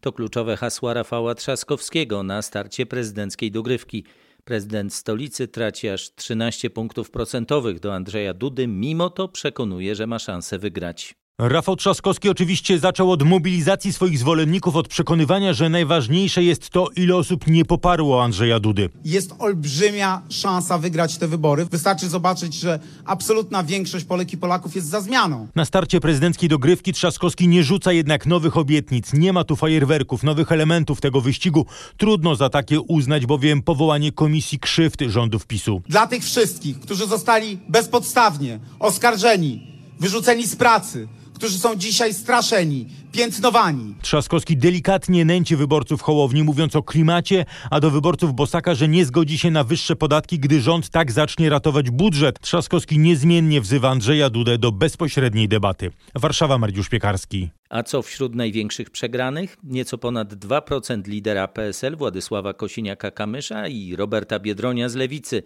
to 0.00 0.12
kluczowe 0.12 0.56
hasła 0.56 0.94
Rafała 0.94 1.34
Trzaskowskiego 1.34 2.22
na 2.22 2.42
starcie 2.42 2.86
prezydenckiej 2.86 3.50
dogrywki. 3.50 4.04
Prezydent 4.44 4.94
stolicy 4.94 5.48
traci 5.48 5.88
aż 5.88 6.14
13 6.14 6.70
punktów 6.70 7.10
procentowych 7.10 7.80
do 7.80 7.94
Andrzeja 7.94 8.34
Dudy, 8.34 8.66
mimo 8.66 9.10
to 9.10 9.28
przekonuje, 9.28 9.94
że 9.94 10.06
ma 10.06 10.18
szansę 10.18 10.58
wygrać. 10.58 11.21
Rafał 11.38 11.76
Trzaskowski 11.76 12.28
oczywiście 12.28 12.78
zaczął 12.78 13.10
od 13.10 13.22
mobilizacji 13.22 13.92
swoich 13.92 14.18
zwolenników, 14.18 14.76
od 14.76 14.88
przekonywania, 14.88 15.52
że 15.52 15.68
najważniejsze 15.68 16.42
jest 16.44 16.70
to, 16.70 16.88
ile 16.96 17.16
osób 17.16 17.46
nie 17.46 17.64
poparło 17.64 18.24
Andrzeja 18.24 18.60
Dudy. 18.60 18.88
Jest 19.04 19.34
olbrzymia 19.38 20.22
szansa 20.28 20.78
wygrać 20.78 21.18
te 21.18 21.28
wybory. 21.28 21.64
Wystarczy 21.64 22.08
zobaczyć, 22.08 22.54
że 22.54 22.78
absolutna 23.04 23.64
większość 23.64 24.04
Polek 24.04 24.32
i 24.32 24.36
Polaków 24.36 24.74
jest 24.74 24.88
za 24.88 25.00
zmianą. 25.00 25.48
Na 25.54 25.64
starcie 25.64 26.00
prezydenckiej 26.00 26.48
dogrywki 26.48 26.92
Trzaskowski 26.92 27.48
nie 27.48 27.62
rzuca 27.64 27.92
jednak 27.92 28.26
nowych 28.26 28.56
obietnic. 28.56 29.12
Nie 29.12 29.32
ma 29.32 29.44
tu 29.44 29.56
fajerwerków, 29.56 30.22
nowych 30.22 30.52
elementów 30.52 31.00
tego 31.00 31.20
wyścigu. 31.20 31.66
Trudno 31.96 32.36
za 32.36 32.48
takie 32.48 32.80
uznać 32.80 33.26
bowiem 33.26 33.62
powołanie 33.62 34.12
komisji 34.12 34.58
krzywd 34.58 35.00
rządów 35.00 35.46
PiSu. 35.46 35.82
Dla 35.88 36.06
tych 36.06 36.24
wszystkich, 36.24 36.80
którzy 36.80 37.06
zostali 37.06 37.58
bezpodstawnie 37.68 38.60
oskarżeni, 38.78 39.66
wyrzuceni 40.00 40.46
z 40.46 40.56
pracy, 40.56 41.08
którzy 41.42 41.58
są 41.58 41.76
dzisiaj 41.76 42.14
straszeni, 42.14 42.86
piętnowani. 43.12 43.94
Trzaskowski 44.02 44.56
delikatnie 44.56 45.24
nęci 45.24 45.56
wyborców 45.56 46.02
Hołowni, 46.02 46.42
mówiąc 46.42 46.76
o 46.76 46.82
klimacie, 46.82 47.44
a 47.70 47.80
do 47.80 47.90
wyborców 47.90 48.34
Bosaka, 48.34 48.74
że 48.74 48.88
nie 48.88 49.04
zgodzi 49.04 49.38
się 49.38 49.50
na 49.50 49.64
wyższe 49.64 49.96
podatki, 49.96 50.38
gdy 50.38 50.60
rząd 50.60 50.90
tak 50.90 51.12
zacznie 51.12 51.50
ratować 51.50 51.90
budżet. 51.90 52.40
Trzaskowski 52.40 52.98
niezmiennie 52.98 53.60
wzywa 53.60 53.90
Andrzeja 53.90 54.30
Dudę 54.30 54.58
do 54.58 54.72
bezpośredniej 54.72 55.48
debaty. 55.48 55.90
Warszawa, 56.14 56.58
Mariusz 56.58 56.88
Piekarski. 56.88 57.50
A 57.68 57.82
co 57.82 58.02
wśród 58.02 58.34
największych 58.34 58.90
przegranych? 58.90 59.56
Nieco 59.64 59.98
ponad 59.98 60.34
2% 60.34 61.06
lidera 61.06 61.48
PSL 61.48 61.96
Władysława 61.96 62.52
Kosiniaka-Kamysza 62.52 63.70
i 63.70 63.96
Roberta 63.96 64.38
Biedronia 64.38 64.88
z 64.88 64.94
Lewicy. 64.94 65.42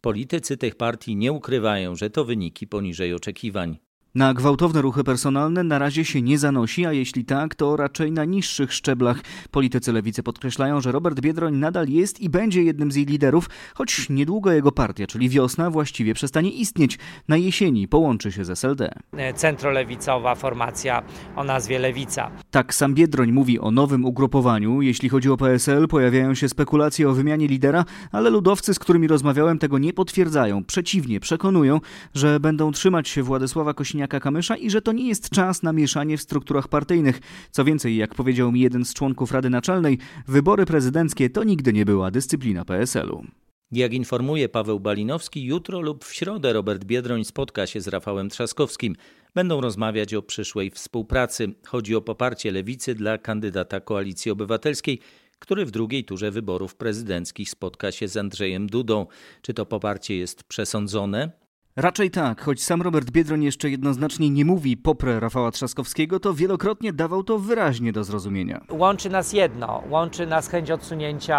Politycy 0.00 0.56
tych 0.56 0.76
partii 0.76 1.16
nie 1.16 1.32
ukrywają, 1.32 1.96
że 1.96 2.10
to 2.10 2.24
wyniki 2.24 2.66
poniżej 2.66 3.14
oczekiwań. 3.14 3.78
Na 4.14 4.34
gwałtowne 4.34 4.82
ruchy 4.82 5.04
personalne 5.04 5.62
na 5.62 5.78
razie 5.78 6.04
się 6.04 6.22
nie 6.22 6.38
zanosi, 6.38 6.86
a 6.86 6.92
jeśli 6.92 7.24
tak, 7.24 7.54
to 7.54 7.76
raczej 7.76 8.12
na 8.12 8.24
niższych 8.24 8.72
szczeblach. 8.72 9.20
Politycy 9.50 9.92
lewicy 9.92 10.22
podkreślają, 10.22 10.80
że 10.80 10.92
Robert 10.92 11.20
Biedroń 11.20 11.56
nadal 11.56 11.88
jest 11.88 12.20
i 12.20 12.28
będzie 12.28 12.62
jednym 12.62 12.92
z 12.92 12.96
jej 12.96 13.06
liderów, 13.06 13.50
choć 13.74 14.08
niedługo 14.08 14.52
jego 14.52 14.72
partia, 14.72 15.06
czyli 15.06 15.28
wiosna, 15.28 15.70
właściwie 15.70 16.14
przestanie 16.14 16.50
istnieć. 16.50 16.98
Na 17.28 17.36
jesieni 17.36 17.88
połączy 17.88 18.32
się 18.32 18.44
z 18.44 18.50
SLD. 18.50 18.90
Centrolewicowa 19.34 20.34
formacja 20.34 21.02
o 21.36 21.44
nazwie 21.44 21.78
Lewica. 21.78 22.30
Tak 22.50 22.74
sam 22.74 22.94
Biedroń 22.94 23.32
mówi 23.32 23.60
o 23.60 23.70
nowym 23.70 24.04
ugrupowaniu. 24.04 24.82
Jeśli 24.82 25.08
chodzi 25.08 25.30
o 25.30 25.36
PSL, 25.36 25.88
pojawiają 25.88 26.34
się 26.34 26.48
spekulacje 26.48 27.08
o 27.08 27.12
wymianie 27.12 27.48
lidera, 27.48 27.84
ale 28.12 28.30
ludowcy, 28.30 28.74
z 28.74 28.78
którymi 28.78 29.08
rozmawiałem, 29.08 29.58
tego 29.58 29.78
nie 29.78 29.92
potwierdzają. 29.92 30.64
Przeciwnie, 30.64 31.20
przekonują, 31.20 31.80
że 32.14 32.40
będą 32.40 32.72
trzymać 32.72 33.08
się 33.08 33.22
Władysława 33.22 33.74
Kośniaka 33.74 33.97
Kamysza 34.06 34.56
i 34.56 34.70
że 34.70 34.82
to 34.82 34.92
nie 34.92 35.08
jest 35.08 35.30
czas 35.30 35.62
na 35.62 35.72
mieszanie 35.72 36.18
w 36.18 36.22
strukturach 36.22 36.68
partyjnych. 36.68 37.20
Co 37.50 37.64
więcej, 37.64 37.96
jak 37.96 38.14
powiedział 38.14 38.52
mi 38.52 38.60
jeden 38.60 38.84
z 38.84 38.94
członków 38.94 39.32
Rady 39.32 39.50
Naczelnej, 39.50 39.98
wybory 40.28 40.66
prezydenckie 40.66 41.30
to 41.30 41.44
nigdy 41.44 41.72
nie 41.72 41.84
była 41.84 42.10
dyscyplina 42.10 42.64
PSL-u. 42.64 43.24
Jak 43.72 43.92
informuje 43.92 44.48
Paweł 44.48 44.80
Balinowski, 44.80 45.44
jutro 45.44 45.80
lub 45.80 46.04
w 46.04 46.14
środę 46.14 46.52
Robert 46.52 46.84
Biedroń 46.84 47.24
spotka 47.24 47.66
się 47.66 47.80
z 47.80 47.88
Rafałem 47.88 48.28
Trzaskowskim. 48.28 48.96
Będą 49.34 49.60
rozmawiać 49.60 50.14
o 50.14 50.22
przyszłej 50.22 50.70
współpracy. 50.70 51.54
Chodzi 51.66 51.96
o 51.96 52.00
poparcie 52.00 52.50
lewicy 52.52 52.94
dla 52.94 53.18
kandydata 53.18 53.80
Koalicji 53.80 54.30
Obywatelskiej, 54.30 55.00
który 55.38 55.66
w 55.66 55.70
drugiej 55.70 56.04
turze 56.04 56.30
wyborów 56.30 56.74
prezydenckich 56.74 57.50
spotka 57.50 57.92
się 57.92 58.08
z 58.08 58.16
Andrzejem 58.16 58.66
Dudą. 58.66 59.06
Czy 59.42 59.54
to 59.54 59.66
poparcie 59.66 60.16
jest 60.16 60.44
przesądzone? 60.44 61.30
Raczej 61.80 62.10
tak, 62.10 62.42
choć 62.42 62.62
sam 62.62 62.82
Robert 62.82 63.10
Biedroń 63.10 63.44
jeszcze 63.44 63.70
jednoznacznie 63.70 64.30
nie 64.30 64.44
mówi 64.44 64.76
poprę 64.76 65.20
Rafała 65.20 65.50
Trzaskowskiego, 65.50 66.20
to 66.20 66.34
wielokrotnie 66.34 66.92
dawał 66.92 67.24
to 67.24 67.38
wyraźnie 67.38 67.92
do 67.92 68.04
zrozumienia. 68.04 68.60
Łączy 68.70 69.10
nas 69.10 69.32
jedno, 69.32 69.82
łączy 69.90 70.26
nas 70.26 70.48
chęć 70.48 70.70
odsunięcia 70.70 71.38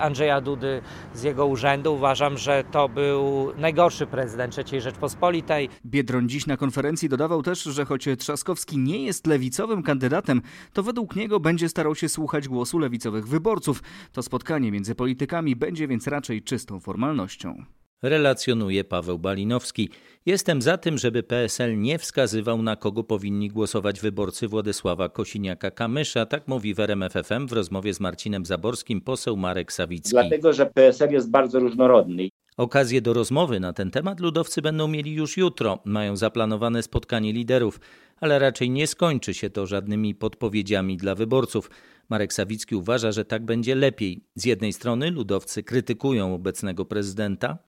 Andrzeja 0.00 0.40
Dudy 0.40 0.82
z 1.14 1.22
jego 1.22 1.46
urzędu. 1.46 1.94
Uważam, 1.94 2.38
że 2.38 2.64
to 2.70 2.88
był 2.88 3.52
najgorszy 3.58 4.06
prezydent 4.06 4.56
III 4.58 4.80
Rzeczpospolitej. 4.80 5.68
Biedroń 5.86 6.28
dziś 6.28 6.46
na 6.46 6.56
konferencji 6.56 7.08
dodawał 7.08 7.42
też, 7.42 7.62
że 7.62 7.84
choć 7.84 8.08
Trzaskowski 8.18 8.78
nie 8.78 9.04
jest 9.04 9.26
lewicowym 9.26 9.82
kandydatem, 9.82 10.42
to 10.72 10.82
według 10.82 11.16
niego 11.16 11.40
będzie 11.40 11.68
starał 11.68 11.94
się 11.94 12.08
słuchać 12.08 12.48
głosu 12.48 12.78
lewicowych 12.78 13.28
wyborców. 13.28 13.82
To 14.12 14.22
spotkanie 14.22 14.72
między 14.72 14.94
politykami 14.94 15.56
będzie 15.56 15.88
więc 15.88 16.06
raczej 16.06 16.42
czystą 16.42 16.80
formalnością 16.80 17.64
relacjonuje 18.02 18.84
Paweł 18.84 19.18
Balinowski. 19.18 19.90
Jestem 20.26 20.62
za 20.62 20.78
tym, 20.78 20.98
żeby 20.98 21.22
PSL 21.22 21.80
nie 21.80 21.98
wskazywał, 21.98 22.62
na 22.62 22.76
kogo 22.76 23.04
powinni 23.04 23.48
głosować 23.48 24.00
wyborcy 24.00 24.48
Władysława 24.48 25.08
Kosiniaka-Kamysza. 25.08 26.26
Tak 26.26 26.48
mówi 26.48 26.74
w 26.74 26.80
RMFFM 26.80 27.46
w 27.46 27.52
rozmowie 27.52 27.94
z 27.94 28.00
Marcinem 28.00 28.46
Zaborskim 28.46 29.00
poseł 29.00 29.36
Marek 29.36 29.72
Sawicki. 29.72 30.10
Dlatego, 30.10 30.52
że 30.52 30.66
PSL 30.66 31.12
jest 31.12 31.30
bardzo 31.30 31.60
różnorodny. 31.60 32.28
Okazję 32.56 33.00
do 33.00 33.12
rozmowy 33.12 33.60
na 33.60 33.72
ten 33.72 33.90
temat 33.90 34.20
ludowcy 34.20 34.62
będą 34.62 34.88
mieli 34.88 35.12
już 35.14 35.36
jutro. 35.36 35.78
Mają 35.84 36.16
zaplanowane 36.16 36.82
spotkanie 36.82 37.32
liderów, 37.32 37.80
ale 38.20 38.38
raczej 38.38 38.70
nie 38.70 38.86
skończy 38.86 39.34
się 39.34 39.50
to 39.50 39.66
żadnymi 39.66 40.14
podpowiedziami 40.14 40.96
dla 40.96 41.14
wyborców. 41.14 41.70
Marek 42.08 42.32
Sawicki 42.32 42.74
uważa, 42.74 43.12
że 43.12 43.24
tak 43.24 43.44
będzie 43.44 43.74
lepiej. 43.74 44.24
Z 44.34 44.44
jednej 44.44 44.72
strony 44.72 45.10
ludowcy 45.10 45.62
krytykują 45.62 46.34
obecnego 46.34 46.84
prezydenta, 46.84 47.58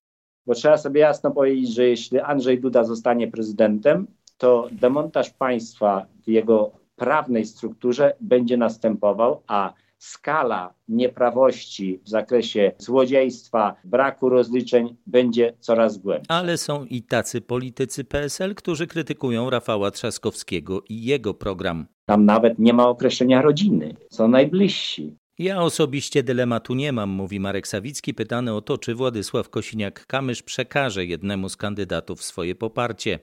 bo 0.46 0.54
trzeba 0.54 0.76
sobie 0.76 1.00
jasno 1.00 1.30
powiedzieć, 1.30 1.74
że 1.74 1.84
jeśli 1.88 2.20
Andrzej 2.20 2.60
Duda 2.60 2.84
zostanie 2.84 3.28
prezydentem, 3.28 4.06
to 4.36 4.68
demontaż 4.72 5.30
państwa 5.30 6.06
w 6.24 6.28
jego 6.28 6.70
prawnej 6.96 7.44
strukturze 7.44 8.16
będzie 8.20 8.56
następował, 8.56 9.42
a 9.46 9.72
skala 9.98 10.74
nieprawości 10.88 12.00
w 12.04 12.08
zakresie 12.08 12.72
złodziejstwa, 12.78 13.76
braku 13.84 14.28
rozliczeń 14.28 14.96
będzie 15.06 15.52
coraz 15.60 15.98
głębsza. 15.98 16.34
Ale 16.34 16.58
są 16.58 16.84
i 16.84 17.02
tacy 17.02 17.40
politycy 17.40 18.04
PSL, 18.04 18.54
którzy 18.54 18.86
krytykują 18.86 19.50
Rafała 19.50 19.90
Trzaskowskiego 19.90 20.82
i 20.88 21.04
jego 21.04 21.34
program. 21.34 21.86
Tam 22.06 22.24
nawet 22.24 22.58
nie 22.58 22.72
ma 22.72 22.88
określenia 22.88 23.42
rodziny, 23.42 23.96
są 24.10 24.28
najbliżsi. 24.28 25.16
Ja 25.42 25.62
osobiście 25.62 26.22
dylematu 26.22 26.74
nie 26.74 26.92
mam, 26.92 27.10
mówi 27.10 27.40
Marek 27.40 27.68
Sawicki, 27.68 28.14
pytany 28.14 28.54
o 28.54 28.60
to, 28.60 28.78
czy 28.78 28.94
Władysław 28.94 29.50
Kosiniak-Kamysz 29.50 30.42
przekaże 30.42 31.06
jednemu 31.06 31.48
z 31.48 31.56
kandydatów 31.56 32.22
swoje 32.22 32.54
poparcie. 32.54 33.18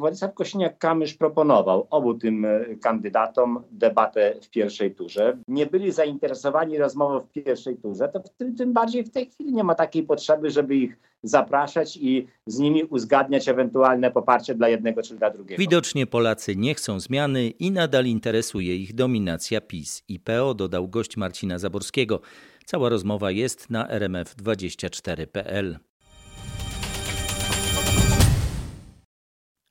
Władysław 0.00 0.34
Kosiniak-Kamysz 0.34 1.18
proponował 1.18 1.86
obu 1.90 2.14
tym 2.14 2.44
e, 2.44 2.64
kandydatom 2.82 3.62
debatę 3.70 4.34
w 4.42 4.50
pierwszej 4.50 4.94
turze. 4.94 5.38
Nie 5.48 5.66
byli 5.66 5.92
zainteresowani 5.92 6.78
rozmową 6.78 7.20
w 7.20 7.32
pierwszej 7.32 7.76
turze, 7.76 8.08
to 8.08 8.20
tym, 8.36 8.56
tym 8.56 8.72
bardziej 8.72 9.04
w 9.04 9.10
tej 9.10 9.30
chwili 9.30 9.52
nie 9.52 9.64
ma 9.64 9.74
takiej 9.74 10.02
potrzeby, 10.02 10.50
żeby 10.50 10.76
ich 10.76 10.98
zapraszać 11.22 11.96
i 11.96 12.26
z 12.46 12.58
nimi 12.58 12.84
uzgadniać 12.84 13.48
ewentualne 13.48 14.10
poparcie 14.10 14.54
dla 14.54 14.68
jednego 14.68 15.02
czy 15.02 15.16
dla 15.16 15.30
drugiego. 15.30 15.60
Widocznie 15.60 16.06
Polacy 16.06 16.56
nie 16.56 16.74
chcą 16.74 17.00
zmiany 17.00 17.48
i 17.48 17.70
nadal 17.70 18.06
interesuje 18.06 18.76
ich 18.76 18.94
dominacja 18.94 19.60
PiS 19.60 20.02
i 20.08 20.20
PO, 20.20 20.54
dodał 20.54 20.88
gość 20.88 21.16
Marcina 21.16 21.58
Zaborskiego. 21.58 22.20
Cała 22.64 22.88
rozmowa 22.88 23.30
jest 23.30 23.70
na 23.70 23.88
rmf24.pl. 23.88 25.89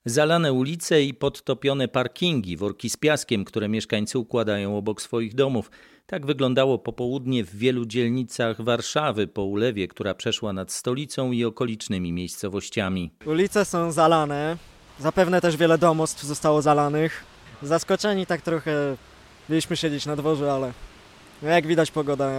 Zalane 0.10 0.54
ulice 0.54 1.04
i 1.04 1.14
podtopione 1.14 1.88
parkingi, 1.88 2.58
worki 2.58 2.90
z 2.90 2.98
piaskiem, 2.98 3.46
które 3.46 3.70
mieszkańcy 3.70 4.20
układają 4.20 4.78
obok 4.78 5.02
swoich 5.02 5.36
domów. 5.36 5.72
Tak 6.06 6.26
wyglądało 6.26 6.80
popołudnie 6.80 7.44
w 7.44 7.56
wielu 7.56 7.86
dzielnicach 7.86 8.62
Warszawy 8.62 9.28
po 9.28 9.44
ulewie, 9.44 9.88
która 9.88 10.14
przeszła 10.14 10.54
nad 10.54 10.72
stolicą 10.72 11.32
i 11.32 11.46
okolicznymi 11.46 12.12
miejscowościami. 12.14 13.12
Ulice 13.26 13.66
są 13.66 13.92
zalane, 13.92 14.58
zapewne 15.00 15.42
też 15.42 15.58
wiele 15.58 15.78
domostw 15.78 16.24
zostało 16.24 16.62
zalanych. 16.62 17.24
Zaskoczeni 17.62 18.26
tak 18.26 18.42
trochę 18.42 18.96
byliśmy 19.50 19.78
siedzieć 19.78 20.06
na 20.06 20.16
dworze, 20.16 20.54
ale 20.54 20.74
jak 21.44 21.68
widać 21.68 21.92
pogoda 21.92 22.32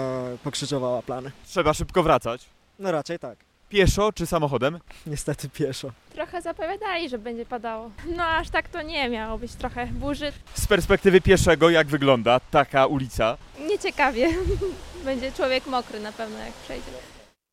pokrzyżowała 0.45 1.03
plany. 1.03 1.33
Trzeba 1.47 1.75
szybko 1.75 2.03
wracać. 2.03 2.45
No 2.79 2.93
raczej 2.93 3.19
tak. 3.19 3.50
Pieszo 3.71 4.13
czy 4.13 4.27
samochodem? 4.27 4.79
Niestety 5.07 5.49
pieszo. 5.49 5.93
Trochę 6.13 6.43
zapowiadali, 6.43 7.09
że 7.09 7.19
będzie 7.19 7.47
padało. 7.47 7.91
No 8.17 8.25
aż 8.25 8.51
tak 8.51 8.69
to 8.69 8.83
nie 8.83 9.09
miało 9.09 9.39
być 9.39 9.53
trochę 9.53 9.87
burzy. 9.87 10.33
Z 10.55 10.67
perspektywy 10.67 11.21
pieszego 11.21 11.71
jak 11.71 11.87
wygląda 11.87 12.41
taka 12.41 12.87
ulica? 12.87 13.37
Nieciekawie. 13.69 14.29
będzie 15.05 15.33
człowiek 15.33 15.67
mokry 15.67 16.01
na 16.01 16.13
pewno 16.13 16.39
jak 16.39 16.53
przejdzie. 16.53 16.91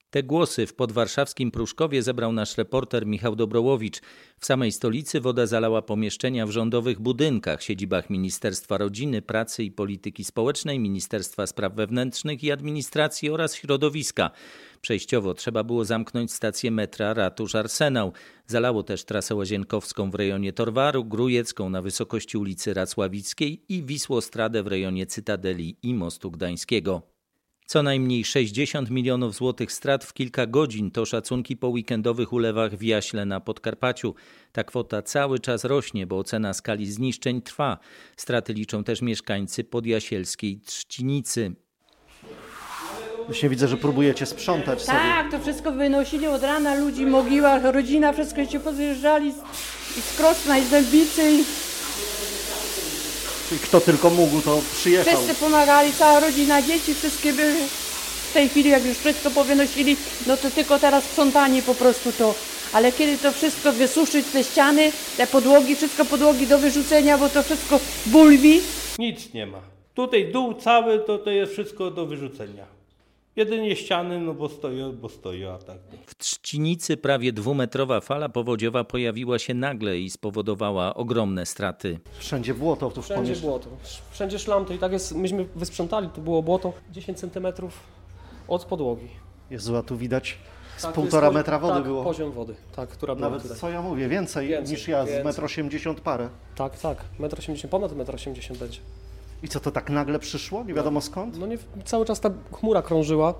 Te 0.10 0.24
głosy 0.24 0.68
w 0.68 0.74
podwarszawskim 0.74 1.52
Pruszkowie 1.52 2.04
zebrał 2.04 2.34
nasz 2.34 2.58
reporter 2.58 3.06
Michał 3.06 3.36
Dobrołowicz. 3.36 4.02
W 4.40 4.46
samej 4.46 4.72
stolicy 4.72 5.22
woda 5.22 5.46
zalała 5.46 5.82
pomieszczenia 5.82 6.46
w 6.46 6.52
rządowych 6.52 7.00
budynkach, 7.00 7.64
siedzibach 7.64 8.10
Ministerstwa 8.10 8.78
Rodziny, 8.78 9.22
Pracy 9.22 9.64
i 9.64 9.72
Polityki 9.72 10.24
Społecznej, 10.24 10.80
Ministerstwa 10.80 11.48
Spraw 11.48 11.74
Wewnętrznych 11.74 12.44
i 12.44 12.52
Administracji 12.52 13.30
oraz 13.30 13.56
Środowiska. 13.56 14.32
Przejściowo 14.82 15.34
trzeba 15.34 15.64
było 15.64 15.86
zamknąć 15.86 16.34
stację 16.34 16.72
metra 16.72 17.14
Ratusz 17.14 17.56
Arsenał. 17.56 18.14
Zalało 18.46 18.84
też 18.84 19.06
trasę 19.06 19.36
łazienkowską 19.36 20.12
w 20.12 20.16
rejonie 20.16 20.54
Torwaru, 20.54 21.06
Grujecką 21.06 21.70
na 21.70 21.82
wysokości 21.82 22.38
ulicy 22.38 22.74
Racławickiej 22.74 23.66
i 23.70 23.84
Wisłostradę 23.84 24.64
w 24.64 24.68
rejonie 24.68 25.06
Cytadeli 25.06 25.78
i 25.84 25.94
Mostu 25.94 26.32
Gdańskiego. 26.32 27.17
Co 27.68 27.84
najmniej 27.84 28.26
60 28.26 28.90
milionów 28.90 29.36
złotych 29.36 29.72
strat 29.72 30.06
w 30.06 30.14
kilka 30.14 30.46
godzin 30.46 30.92
to 30.92 31.06
szacunki 31.06 31.58
po 31.58 31.68
weekendowych 31.68 32.34
ulewach 32.34 32.76
w 32.76 32.82
Jaśle 32.82 33.26
na 33.26 33.40
Podkarpaciu. 33.40 34.16
Ta 34.52 34.64
kwota 34.64 35.02
cały 35.02 35.40
czas 35.40 35.64
rośnie, 35.64 36.08
bo 36.08 36.18
ocena 36.18 36.54
skali 36.54 36.86
zniszczeń 36.92 37.42
trwa. 37.42 37.78
Straty 38.18 38.54
liczą 38.54 38.84
też 38.84 39.02
mieszkańcy 39.02 39.64
podjasielskiej 39.64 40.60
Trzcinicy. 40.66 41.56
Właśnie 43.26 43.50
widzę, 43.50 43.68
że 43.68 43.78
próbujecie 43.78 44.26
sprzątać 44.26 44.82
sobie. 44.82 44.98
Tak, 44.98 45.32
to 45.32 45.40
wszystko 45.40 45.72
wynosili 45.72 46.28
od 46.28 46.44
rana 46.44 46.76
ludzi, 46.76 47.06
mogiła, 47.06 47.72
rodzina, 47.72 48.14
wszystko 48.14 48.46
się 48.46 48.60
pozjeżdżali 48.60 49.28
i 49.98 50.02
z 50.02 50.18
Krosna, 50.18 50.58
i 50.58 50.64
z 50.64 50.70
Dębicy. 50.70 51.32
I... 51.32 51.67
Czyli 53.50 53.60
kto 53.60 53.82
tylko 53.82 54.10
mógł, 54.10 54.42
to 54.42 54.62
przyjechał. 54.74 55.14
Wszyscy 55.14 55.36
pomagali, 55.36 55.94
cała 55.94 56.20
rodzina, 56.20 56.62
dzieci 56.62 56.94
wszystkie 56.96 57.34
były. 57.34 57.56
W 58.30 58.34
tej 58.34 58.50
chwili 58.50 58.70
jak 58.70 58.86
już 58.86 58.98
wszystko 58.98 59.32
powynosili, 59.32 59.98
no 60.28 60.38
to 60.38 60.52
tylko 60.52 60.80
teraz 60.80 61.04
sprzątanie 61.04 61.62
po 61.62 61.76
prostu 61.76 62.12
to. 62.12 62.36
Ale 62.74 62.92
kiedy 62.92 63.18
to 63.18 63.32
wszystko 63.32 63.72
wysuszyć, 63.74 64.26
te 64.34 64.44
ściany, 64.44 64.92
te 65.18 65.28
podłogi, 65.28 65.76
wszystko 65.76 66.06
podłogi 66.06 66.48
do 66.48 66.58
wyrzucenia, 66.60 67.18
bo 67.18 67.30
to 67.30 67.44
wszystko 67.44 67.80
bulwi. 68.06 68.62
Nic 69.00 69.34
nie 69.34 69.46
ma. 69.46 69.60
Tutaj 69.94 70.32
dół 70.32 70.54
cały 70.54 71.00
to, 71.00 71.18
to 71.18 71.30
jest 71.30 71.54
wszystko 71.54 71.92
do 71.92 72.06
wyrzucenia. 72.06 72.77
Jedynie 73.38 73.76
ściany, 73.76 74.20
no 74.20 74.34
bo 74.34 74.50
stoją, 74.50 74.94
bo 74.94 75.10
stoją, 75.10 75.52
a 75.54 75.58
tak. 75.58 75.78
W 76.06 76.16
Trzcinicy 76.18 76.98
prawie 76.98 77.34
dwumetrowa 77.34 78.02
fala 78.02 78.30
powodziowa 78.30 78.84
pojawiła 78.84 79.40
się 79.40 79.54
nagle 79.54 79.98
i 80.00 80.10
spowodowała 80.10 80.94
ogromne 80.96 81.46
straty. 81.46 82.00
Wszędzie 82.20 82.54
błoto 82.54 82.92
tu 82.92 83.02
Wszędzie 83.02 83.36
błoto. 83.36 83.70
Wszędzie 84.12 84.40
szlam, 84.40 84.66
to 84.66 84.74
i 84.74 84.78
tak 84.78 84.92
jest, 84.92 85.16
myśmy 85.16 85.46
wysprzątali, 85.56 86.10
to 86.10 86.22
było 86.22 86.44
błoto 86.44 86.74
10 86.92 87.20
cm 87.20 87.48
od 88.48 88.66
podłogi. 88.66 89.08
Jezu, 89.50 89.76
a 89.78 89.84
tu 89.84 89.98
widać 89.98 90.38
z 90.78 90.82
Tak, 90.82 90.92
to 90.96 91.02
półtora 91.02 91.28
jest 91.28 91.36
metra 91.36 91.60
wody 91.60 91.74
tak, 91.74 91.84
było. 91.84 92.04
poziom 92.04 92.32
wody, 92.32 92.56
tak, 92.76 92.90
która 92.90 93.16
była 93.16 93.28
Nawet 93.30 93.44
tutaj. 93.44 93.58
co 93.58 93.70
ja 93.70 93.82
mówię, 93.82 94.08
więcej, 94.10 94.48
Więcej, 94.48 94.76
niż 94.78 94.88
ja 94.88 95.06
z 95.06 95.10
więcej. 95.10 95.34
1,80 95.34 95.90
m 95.90 95.96
parę. 95.96 96.30
Tak, 96.56 96.80
tak, 96.80 96.98
1,80 97.20 97.64
m, 97.64 97.70
ponad 97.70 97.92
1,80 97.92 98.52
m 98.52 98.58
będzie. 98.58 98.80
I 99.44 99.48
co 99.48 99.60
to 99.60 99.72
tak 99.72 99.90
nagle 99.90 100.20
przyszło? 100.20 100.64
Nie 100.64 100.74
wiadomo 100.74 101.02
skąd? 101.02 101.38
No 101.40 101.48
nie, 101.48 101.58
cały 101.86 102.06
czas 102.06 102.20
ta 102.20 102.30
chmura 102.54 102.82
krążyła 102.82 103.34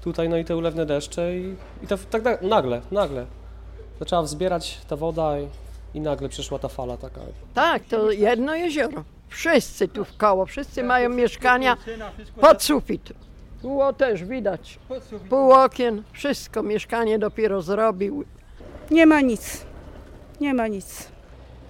tutaj, 0.00 0.28
no 0.28 0.36
i 0.36 0.44
te 0.44 0.56
ulewne 0.56 0.86
deszcze 0.86 1.36
i, 1.38 1.54
i 1.82 1.86
to, 1.86 1.98
tak 2.10 2.24
na- 2.24 2.48
nagle, 2.48 2.80
nagle. 2.90 3.26
Zaczęła 3.98 4.22
wzbierać 4.22 4.80
ta 4.88 4.96
woda 4.96 5.38
i, 5.40 5.48
i 5.94 6.00
nagle 6.00 6.28
przyszła 6.28 6.58
ta 6.58 6.68
fala 6.68 6.96
taka. 6.96 7.20
Tak, 7.54 7.82
to 7.84 8.10
jedno 8.10 8.54
jezioro. 8.54 9.04
Wszyscy 9.28 9.88
tu 9.88 10.04
w 10.04 10.16
koło, 10.16 10.46
wszyscy 10.46 10.82
mają 10.82 11.08
mieszkania 11.08 11.76
pod 12.40 12.62
sufit. 12.62 13.12
Było 13.62 13.92
też 13.92 14.24
widać. 14.24 14.78
Pół 15.30 15.52
okien, 15.52 16.02
wszystko 16.12 16.62
mieszkanie 16.62 17.18
dopiero 17.18 17.62
zrobił. 17.62 18.24
Nie 18.90 19.06
ma 19.06 19.20
nic. 19.20 19.64
Nie 20.40 20.54
ma 20.54 20.66
nic. 20.68 21.08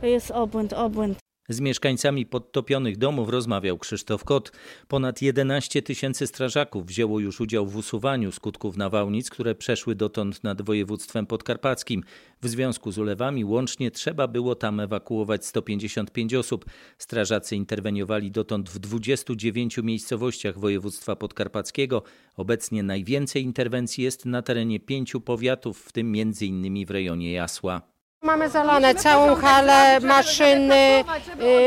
To 0.01 0.07
jest 0.07 0.31
obłęd, 0.31 0.73
obłęd. 0.73 1.19
Z 1.51 1.61
mieszkańcami 1.61 2.27
podtopionych 2.27 2.97
domów 2.97 3.29
rozmawiał 3.29 3.79
Krzysztof 3.79 4.25
Kot. 4.25 4.53
Ponad 4.89 5.23
11 5.23 5.83
tysięcy 5.83 6.27
strażaków 6.27 6.87
wzięło 6.87 7.21
już 7.21 7.41
udział 7.41 7.67
w 7.67 7.77
usuwaniu 7.77 8.33
skutków 8.33 8.77
nawałnic, 8.77 9.31
które 9.31 9.55
przeszły 9.55 9.95
dotąd 9.95 10.45
nad 10.45 10.63
województwem 10.63 11.27
podkarpackim. 11.27 12.03
W 12.43 12.49
związku 12.49 12.93
z 12.93 12.99
ulewami 12.99 13.45
łącznie 13.45 13.91
trzeba 13.91 14.29
było 14.29 14.55
tam 14.55 14.81
ewakuować 14.81 15.47
155 15.47 16.35
osób. 16.35 16.65
Strażacy 16.99 17.57
interweniowali 17.57 18.31
dotąd 18.31 18.71
w 18.71 18.79
29 18.79 19.79
miejscowościach 19.79 20.59
województwa 20.59 21.17
podkarpackiego. 21.17 22.03
Obecnie 22.37 22.83
najwięcej 22.83 23.43
interwencji 23.43 24.05
jest 24.05 24.27
na 24.27 24.43
terenie 24.43 24.81
pięciu 24.81 25.21
powiatów, 25.21 25.81
w 25.81 25.93
tym 25.93 26.15
m.in. 26.17 26.87
w 26.87 26.91
rejonie 26.91 27.33
Jasła. 27.33 27.98
Mamy 28.23 28.49
zalane 28.51 28.95
całą 28.95 29.35
halę, 29.35 30.01
maszyny, 30.01 31.05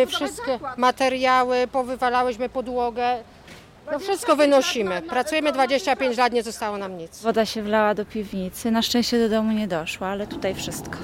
y, 0.04 0.08
wszystkie 0.08 0.60
materiały, 0.78 1.68
powywalałyśmy 1.72 2.50
podłogę. 2.50 3.18
No 3.92 4.00
wszystko 4.00 4.36
wynosimy. 4.36 5.02
Pracujemy 5.02 5.52
25 5.52 6.18
lat, 6.18 6.34
nie 6.34 6.44
zostało 6.44 6.78
nam 6.78 6.98
nic. 6.98 7.22
Woda 7.22 7.46
się 7.46 7.64
wlała 7.64 7.94
do 7.94 8.06
piwnicy. 8.06 8.72
Na 8.72 8.82
szczęście 8.82 9.20
do 9.20 9.30
domu 9.36 9.52
nie 9.52 9.68
doszła, 9.68 10.08
ale 10.08 10.28
tutaj 10.28 10.56
wszystko. 10.56 10.98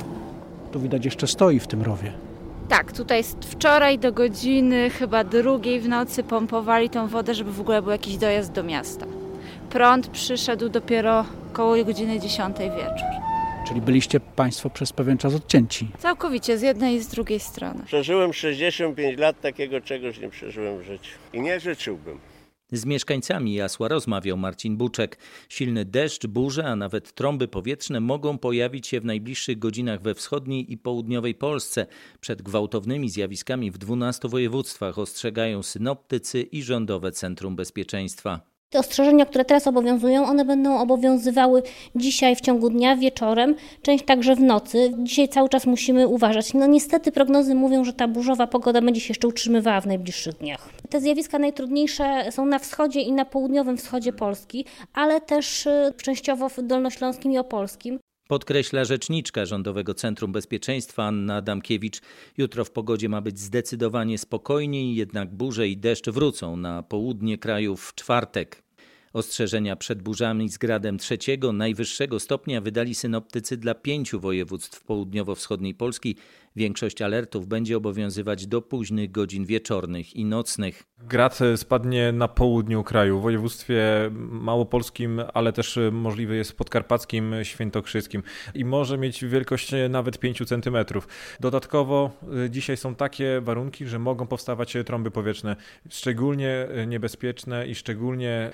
Tu 0.72 0.80
widać 0.80 1.06
jeszcze 1.06 1.28
stoi 1.28 1.60
w 1.60 1.68
tym 1.68 1.82
rowie. 1.82 2.12
Tak, 2.70 2.92
tutaj 2.92 3.24
wczoraj 3.42 4.00
do 4.00 4.12
godziny 4.12 4.90
chyba 4.90 5.24
drugiej 5.24 5.80
w 5.80 5.90
nocy 5.90 6.24
pompowali 6.24 6.90
tą 6.90 7.08
wodę, 7.08 7.34
żeby 7.34 7.52
w 7.52 7.62
ogóle 7.62 7.82
był 7.82 7.92
jakiś 7.92 8.18
dojazd 8.18 8.52
do 8.52 8.64
miasta. 8.64 9.06
Prąd 9.70 10.08
przyszedł 10.08 10.70
dopiero 10.70 11.26
około 11.54 11.86
godziny 11.86 12.20
10 12.20 12.58
wieczór. 12.58 13.27
Czyli 13.68 13.82
byliście 13.82 14.20
Państwo 14.20 14.70
przez 14.70 14.94
pewien 14.94 15.18
czas 15.18 15.34
odcięci. 15.34 15.88
Całkowicie 16.00 16.58
z 16.58 16.62
jednej 16.62 16.96
i 16.96 17.00
z 17.00 17.08
drugiej 17.08 17.40
strony. 17.40 17.84
Przeżyłem 17.86 18.34
65 18.34 19.20
lat, 19.20 19.42
takiego 19.42 19.82
czegoś 19.82 20.20
nie 20.20 20.30
przeżyłem 20.30 20.80
w 20.80 20.84
życiu. 20.84 21.12
I 21.34 21.42
nie 21.42 21.60
życzyłbym. 21.60 22.20
Z 22.72 22.86
mieszkańcami 22.86 23.54
Jasła 23.54 23.88
rozmawiał 23.88 24.38
Marcin 24.38 24.78
Buczek. 24.78 25.18
Silny 25.50 25.86
deszcz, 25.86 26.28
burze, 26.28 26.66
a 26.66 26.76
nawet 26.76 27.14
trąby 27.14 27.48
powietrzne 27.48 28.00
mogą 28.00 28.38
pojawić 28.38 28.88
się 28.88 29.02
w 29.02 29.06
najbliższych 29.06 29.60
godzinach 29.60 30.02
we 30.02 30.16
wschodniej 30.16 30.72
i 30.74 30.78
południowej 30.78 31.36
Polsce. 31.36 31.86
Przed 32.20 32.42
gwałtownymi 32.42 33.10
zjawiskami 33.10 33.72
w 33.72 33.78
12 33.78 34.28
województwach 34.28 34.98
ostrzegają 35.00 35.64
synoptycy 35.64 36.42
i 36.42 36.64
Rządowe 36.64 37.12
Centrum 37.12 37.56
Bezpieczeństwa. 37.56 38.57
Te 38.70 38.80
ostrzeżenia, 38.80 39.26
które 39.26 39.46
teraz 39.46 39.68
obowiązują, 39.68 40.26
one 40.26 40.46
będą 40.46 40.80
obowiązywały 40.80 41.64
dzisiaj 41.96 42.36
w 42.36 42.42
ciągu 42.42 42.70
dnia, 42.70 42.96
wieczorem, 42.96 43.56
część 43.82 44.06
także 44.06 44.36
w 44.36 44.40
nocy. 44.40 44.94
Dzisiaj 44.98 45.30
cały 45.30 45.50
czas 45.50 45.66
musimy 45.66 46.08
uważać. 46.08 46.54
No 46.54 46.66
niestety 46.66 47.12
prognozy 47.12 47.56
mówią, 47.56 47.84
że 47.84 47.94
ta 47.94 48.08
burzowa 48.08 48.48
pogoda 48.48 48.82
będzie 48.82 49.02
się 49.02 49.10
jeszcze 49.10 49.28
utrzymywała 49.28 49.82
w 49.82 49.88
najbliższych 49.88 50.34
dniach. 50.34 50.70
Te 50.90 51.02
zjawiska 51.02 51.40
najtrudniejsze 51.40 52.32
są 52.32 52.46
na 52.46 52.60
wschodzie 52.60 53.02
i 53.02 53.12
na 53.12 53.26
południowym 53.26 53.78
wschodzie 53.78 54.14
Polski, 54.14 54.66
ale 54.94 55.22
też 55.22 55.66
y, 55.66 55.94
częściowo 56.04 56.50
w 56.50 56.62
Dolnośląskim 56.62 57.32
i 57.32 57.38
Opolskim. 57.38 58.00
Podkreśla 58.28 58.86
rzeczniczka 58.86 59.46
Rządowego 59.46 59.94
Centrum 59.94 60.32
Bezpieczeństwa 60.32 61.04
Anna 61.04 61.36
Adamkiewicz. 61.36 62.02
Jutro 62.38 62.66
w 62.66 62.72
pogodzie 62.72 63.10
ma 63.10 63.22
być 63.22 63.40
zdecydowanie 63.40 64.18
spokojniej, 64.18 64.96
jednak 64.96 65.36
burze 65.36 65.68
i 65.68 65.78
deszcz 65.78 66.10
wrócą 66.10 66.58
na 66.58 66.84
południe 66.84 67.38
kraju 67.38 67.78
w 67.78 67.96
czwartek. 67.96 68.67
Ostrzeżenia 69.14 69.76
przed 69.76 70.02
burzami 70.02 70.50
z 70.50 70.58
gradem 70.58 70.98
trzeciego, 70.98 71.54
najwyższego 71.54 72.20
stopnia 72.20 72.62
wydali 72.62 72.96
synoptycy 72.96 73.58
dla 73.58 73.76
pięciu 73.76 74.20
województw 74.20 74.84
południowo-wschodniej 74.84 75.76
Polski. 75.76 76.16
Większość 76.56 77.02
alertów 77.02 77.48
będzie 77.48 77.78
obowiązywać 77.78 78.48
do 78.48 78.62
późnych 78.62 79.12
godzin 79.12 79.46
wieczornych 79.46 80.16
i 80.16 80.26
nocnych. 80.26 80.84
Grad 81.00 81.40
spadnie 81.56 82.12
na 82.12 82.28
południu 82.28 82.84
kraju, 82.84 83.20
w 83.20 83.22
województwie 83.22 83.84
małopolskim, 84.32 85.22
ale 85.34 85.54
też 85.54 85.80
możliwy 85.92 86.36
jest 86.36 86.58
podkarpackim, 86.58 87.36
świętokrzyskim 87.44 88.24
i 88.54 88.66
może 88.66 88.98
mieć 88.98 89.26
wielkość 89.26 89.72
nawet 89.90 90.20
5 90.20 90.44
cm. 90.48 90.78
Dodatkowo 91.40 92.12
y, 92.46 92.50
dzisiaj 92.50 92.78
są 92.78 92.96
takie 92.96 93.42
warunki, 93.42 93.88
że 93.88 94.00
mogą 94.00 94.28
powstawać 94.28 94.78
trąby 94.86 95.12
powietrzne, 95.12 95.56
szczególnie 95.90 96.68
niebezpieczne 96.88 97.68
i 97.68 97.76
szczególnie 97.76 98.52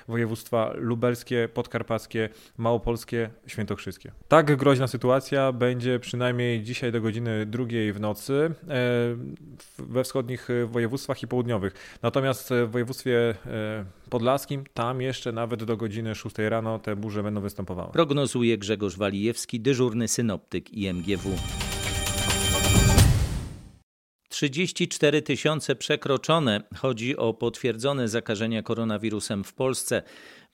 województwa 0.50 0.72
lubelskie, 0.80 1.48
podkarpackie, 1.54 2.28
małopolskie, 2.58 3.30
świętokrzyskie. 3.46 4.12
Tak 4.28 4.56
groźna 4.56 4.86
sytuacja 4.86 5.52
będzie 5.52 5.98
przynajmniej 5.98 6.62
dzisiaj 6.62 6.92
do 6.92 7.00
godziny 7.00 7.46
drugiej 7.46 7.92
w 7.92 8.00
nocy 8.00 8.54
e, 8.68 8.74
we 9.78 10.04
wschodnich 10.04 10.48
województwach 10.66 11.22
i 11.22 11.26
południowych. 11.26 11.98
Natomiast 12.02 12.50
w 12.66 12.70
województwie 12.70 13.34
e, 13.46 13.84
podlaskim, 14.10 14.64
tam 14.74 15.00
jeszcze 15.00 15.32
nawet 15.32 15.64
do 15.64 15.76
godziny 15.76 16.14
6 16.14 16.36
rano 16.38 16.78
te 16.78 16.96
burze 16.96 17.22
będą 17.22 17.40
występowały. 17.40 17.92
Prognozuje 17.92 18.58
Grzegorz 18.58 18.96
Walijewski, 18.96 19.60
dyżurny 19.60 20.08
synoptyk 20.08 20.72
IMGW. 20.72 21.36
34 24.34 25.22
tysiące 25.22 25.76
przekroczone. 25.76 26.62
Chodzi 26.76 27.16
o 27.16 27.34
potwierdzone 27.34 28.08
zakażenia 28.08 28.62
koronawirusem 28.62 29.44
w 29.44 29.52
Polsce. 29.52 30.02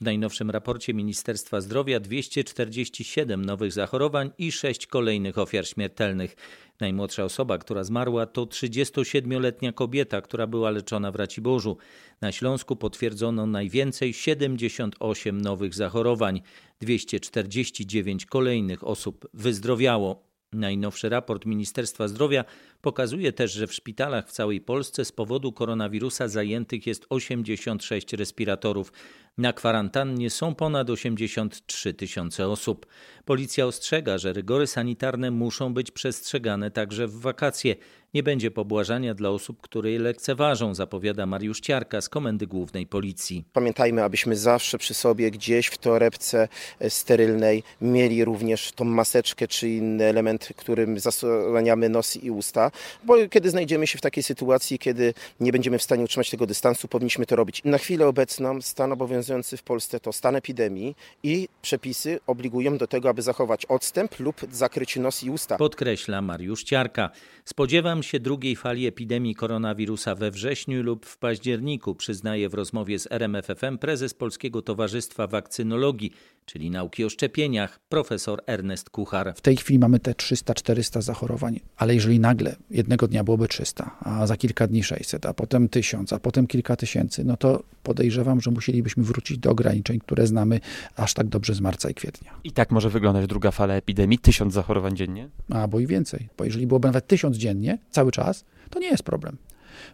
W 0.01 0.05
najnowszym 0.05 0.51
raporcie 0.51 0.95
Ministerstwa 0.95 1.61
Zdrowia 1.61 2.01
247 2.01 3.45
nowych 3.45 3.73
zachorowań 3.73 4.31
i 4.39 4.53
6 4.53 4.87
kolejnych 4.87 5.39
ofiar 5.39 5.67
śmiertelnych. 5.67 6.37
Najmłodsza 6.81 7.25
osoba, 7.25 7.59
która 7.59 7.85
zmarła, 7.85 8.27
to 8.27 8.47
37-letnia 8.47 9.73
kobieta, 9.73 10.21
która 10.21 10.47
była 10.47 10.71
leczona 10.71 11.13
w 11.13 11.17
Raciborzu. 11.17 11.77
Na 12.21 12.33
Śląsku 12.33 12.77
potwierdzono 12.77 13.47
najwięcej 13.47 14.13
78 14.13 15.41
nowych 15.41 15.75
zachorowań. 15.75 16.41
249 16.81 18.27
kolejnych 18.27 18.87
osób 18.87 19.29
wyzdrowiało. 19.35 20.31
Najnowszy 20.53 21.09
raport 21.09 21.47
Ministerstwa 21.47 22.09
Zdrowia 22.09 22.45
pokazuje 22.83 23.33
też, 23.33 23.53
że 23.53 23.67
w 23.67 23.75
szpitalach 23.75 24.29
w 24.29 24.33
całej 24.33 24.61
Polsce 24.61 25.05
z 25.05 25.13
powodu 25.13 25.53
koronawirusa 25.53 26.29
zajętych 26.29 26.87
jest 26.87 27.07
86 27.09 28.13
respiratorów. 28.13 28.93
Na 29.39 29.53
kwarantannie 29.53 30.31
są 30.31 30.55
ponad 30.55 30.91
83 30.91 31.95
tysiące 31.95 32.49
osób. 32.49 32.87
Policja 33.25 33.67
ostrzega, 33.67 34.19
że 34.19 34.33
rygory 34.33 34.67
sanitarne 34.67 35.31
muszą 35.31 35.75
być 35.75 35.91
przestrzegane 35.91 36.71
także 36.71 37.07
w 37.07 37.21
wakacje. 37.21 37.77
Nie 38.15 38.23
będzie 38.23 38.51
pobłażania 38.51 39.15
dla 39.15 39.31
osób, 39.31 39.61
które 39.61 39.91
je 39.91 39.99
lekceważą, 39.99 40.75
zapowiada 40.75 41.27
Mariusz 41.27 41.61
Ciarka 41.61 42.01
z 42.01 42.09
Komendy 42.09 42.47
Głównej 42.47 42.87
Policji. 42.87 43.45
Pamiętajmy, 43.53 44.03
abyśmy 44.05 44.37
zawsze 44.37 44.79
przy 44.79 44.95
sobie 44.95 45.31
gdzieś 45.31 45.67
w 45.67 45.79
torebce 45.79 46.49
sterylnej 46.89 47.63
mieli 47.81 48.25
również 48.25 48.73
tą 48.73 48.85
maseczkę 48.85 49.49
czy 49.49 49.69
inny 49.69 50.05
element, 50.05 50.49
którym 50.57 50.99
zasłaniamy 50.99 51.89
nos 51.89 52.17
i 52.17 52.31
usta, 52.31 52.70
bo 53.05 53.29
kiedy 53.31 53.51
znajdziemy 53.51 53.87
się 53.87 53.99
w 53.99 54.01
takiej 54.01 54.23
sytuacji, 54.23 54.79
kiedy 54.79 55.15
nie 55.41 55.53
będziemy 55.53 55.79
w 55.79 55.83
stanie 55.83 56.05
utrzymać 56.05 56.31
tego 56.31 56.47
dystansu, 56.47 56.89
powinniśmy 56.89 57.27
to 57.27 57.37
robić. 57.37 57.63
Na 57.65 57.79
chwilę 57.79 58.07
obecną 58.07 58.63
stan 58.63 58.93
obowiązujący 58.93 59.57
w 59.57 59.63
Polsce 59.63 60.01
to 60.01 60.13
stan 60.13 60.37
epidemii 60.37 60.97
i 61.23 61.49
przepisy 61.63 62.21
obligują 62.27 62.79
do 62.79 62.87
tego, 62.87 63.09
aby 63.09 63.23
zachować 63.23 63.67
odstęp 63.67 64.21
lub 64.21 64.37
zakryć 64.53 64.97
nos 64.97 65.23
i 65.23 65.31
usta. 65.31 65.57
Podkreśla 65.57 66.23
Mariusz 66.23 66.65
Ciarka. 66.65 67.11
Spodziewam 67.45 68.03
się 68.03 68.21
drugiej 68.21 68.57
fali 68.57 68.87
epidemii 68.87 69.35
koronawirusa 69.35 70.15
we 70.15 70.31
wrześniu 70.31 70.83
lub 70.83 71.07
w 71.07 71.19
październiku, 71.19 71.95
przyznaje 71.95 72.49
w 72.49 72.55
rozmowie 72.55 72.99
z 72.99 73.13
RMFFM 73.13 73.79
prezes 73.79 74.15
Polskiego 74.15 74.63
Towarzystwa 74.63 75.27
Wakcynologii, 75.27 76.13
czyli 76.53 76.71
nauki 76.71 77.05
o 77.05 77.09
szczepieniach, 77.09 77.81
profesor 77.89 78.43
Ernest 78.47 78.91
Kuchar. 78.91 79.33
W 79.37 79.41
tej 79.41 79.57
chwili 79.57 79.79
mamy 79.79 80.01
te 80.01 80.13
300-400 80.13 81.03
zachorowań, 81.03 81.61
ale 81.77 81.95
jeżeli 81.95 82.21
nagle 82.21 82.57
jednego 82.71 83.09
dnia 83.09 83.25
byłoby 83.25 83.49
300, 83.49 83.97
a 84.01 84.27
za 84.27 84.37
kilka 84.37 84.67
dni 84.67 84.83
600, 84.83 85.27
a 85.27 85.35
potem 85.35 85.69
1000, 85.69 86.13
a 86.13 86.19
potem 86.19 86.47
kilka 86.47 86.77
tysięcy, 86.77 87.25
no 87.25 87.37
to 87.37 87.63
podejrzewam, 87.83 88.41
że 88.41 88.51
musielibyśmy 88.51 89.03
wrócić 89.03 89.39
do 89.39 89.51
ograniczeń, 89.51 89.99
które 89.99 90.27
znamy 90.27 90.61
aż 90.97 91.15
tak 91.15 91.29
dobrze 91.29 91.55
z 91.55 91.61
marca 91.61 91.91
i 91.91 91.95
kwietnia. 91.95 92.33
I 92.45 92.53
tak 92.53 92.71
może 92.71 92.91
wyglądać 92.91 93.27
druga 93.27 93.51
fala 93.51 93.75
epidemii? 93.75 94.19
Tysiąc 94.19 94.55
zachorowań 94.55 94.97
dziennie? 94.97 95.29
A, 95.51 95.69
bo 95.69 95.81
i 95.81 95.87
więcej. 95.87 96.29
Bo 96.39 96.45
jeżeli 96.45 96.67
byłoby 96.67 96.89
nawet 96.89 97.07
tysiąc 97.07 97.37
dziennie, 97.37 97.79
cały 97.91 98.13
czas, 98.13 98.45
to 98.71 98.79
nie 98.79 98.89
jest 98.89 99.03
problem. 99.03 99.37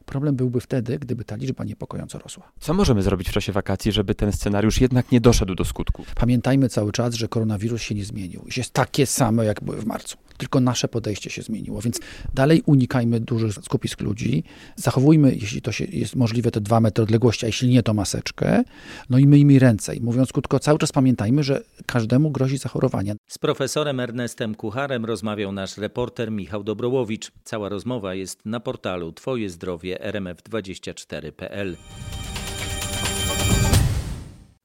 Problem 0.04 0.36
byłby 0.36 0.60
wtedy, 0.60 0.98
gdyby 0.98 1.24
ta 1.24 1.36
liczba 1.36 1.64
niepokojąco 1.64 2.18
rosła. 2.18 2.52
Co 2.60 2.74
możemy 2.74 3.02
zrobić 3.02 3.28
w 3.28 3.32
czasie 3.32 3.52
wakacji, 3.52 3.92
żeby 3.92 4.14
ten 4.14 4.32
scenariusz 4.32 4.80
jednak 4.80 5.12
nie 5.12 5.20
doszedł 5.20 5.54
do 5.54 5.64
skutku? 5.64 6.04
Pamiętajmy 6.14 6.68
cały 6.68 6.92
czas, 6.92 7.14
że 7.14 7.28
koronawirus 7.28 7.82
się 7.82 7.94
nie 7.94 8.04
zmienił. 8.04 8.44
Jest 8.56 8.72
takie 8.72 9.06
samo, 9.06 9.42
jak 9.42 9.64
były 9.64 9.80
w 9.80 9.86
marcu. 9.86 10.16
Tylko 10.36 10.60
nasze 10.60 10.88
podejście 10.88 11.30
się 11.30 11.42
zmieniło, 11.42 11.80
więc 11.80 12.00
dalej 12.34 12.62
unikajmy 12.66 13.20
dużych 13.20 13.52
skupisk 13.52 14.00
ludzi. 14.00 14.44
Zachowujmy, 14.76 15.34
jeśli 15.34 15.62
to 15.62 15.72
się 15.72 15.84
jest 15.84 16.16
możliwe, 16.16 16.50
te 16.50 16.60
dwa 16.60 16.80
metry 16.80 17.04
odległości, 17.04 17.46
a 17.46 17.48
jeśli 17.48 17.68
nie, 17.68 17.82
to 17.82 17.94
maseczkę. 17.94 18.62
No 19.10 19.18
i 19.18 19.26
myjmy 19.26 19.58
ręce. 19.58 19.94
I 19.94 20.00
mówiąc 20.00 20.32
krótko, 20.32 20.58
cały 20.58 20.78
czas 20.78 20.92
pamiętajmy, 20.92 21.42
że 21.42 21.62
każdemu 21.86 22.30
grozi 22.30 22.58
zachorowanie. 22.58 23.14
Z 23.26 23.38
profesorem 23.38 24.00
Ernestem 24.00 24.54
Kucharem 24.54 25.04
rozmawiał 25.04 25.52
nasz 25.52 25.78
reporter 25.78 26.30
Michał 26.30 26.64
Dobrołowicz. 26.64 27.32
Cała 27.44 27.68
rozmowa 27.68 28.14
jest 28.14 28.46
na 28.46 28.60
portalu 28.60 29.12
Twoje 29.12 29.50
zdrowie 29.50 29.98
rmf24.pl. 30.12 31.76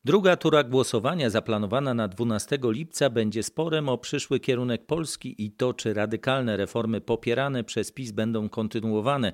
Druga 0.06 0.36
tura 0.36 0.64
głosowania 0.64 1.30
zaplanowana 1.30 1.94
na 1.94 2.08
12 2.08 2.60
lipca 2.64 3.10
będzie 3.10 3.44
sporem 3.44 3.90
o 3.90 3.98
przyszły 3.98 4.40
kierunek 4.40 4.86
Polski 4.86 5.46
i 5.46 5.52
to, 5.52 5.74
czy 5.74 5.94
radykalne 5.94 6.58
reformy 6.58 7.02
popierane 7.02 7.64
przez 7.64 7.92
PiS 7.92 8.12
będą 8.12 8.50
kontynuowane. 8.50 9.34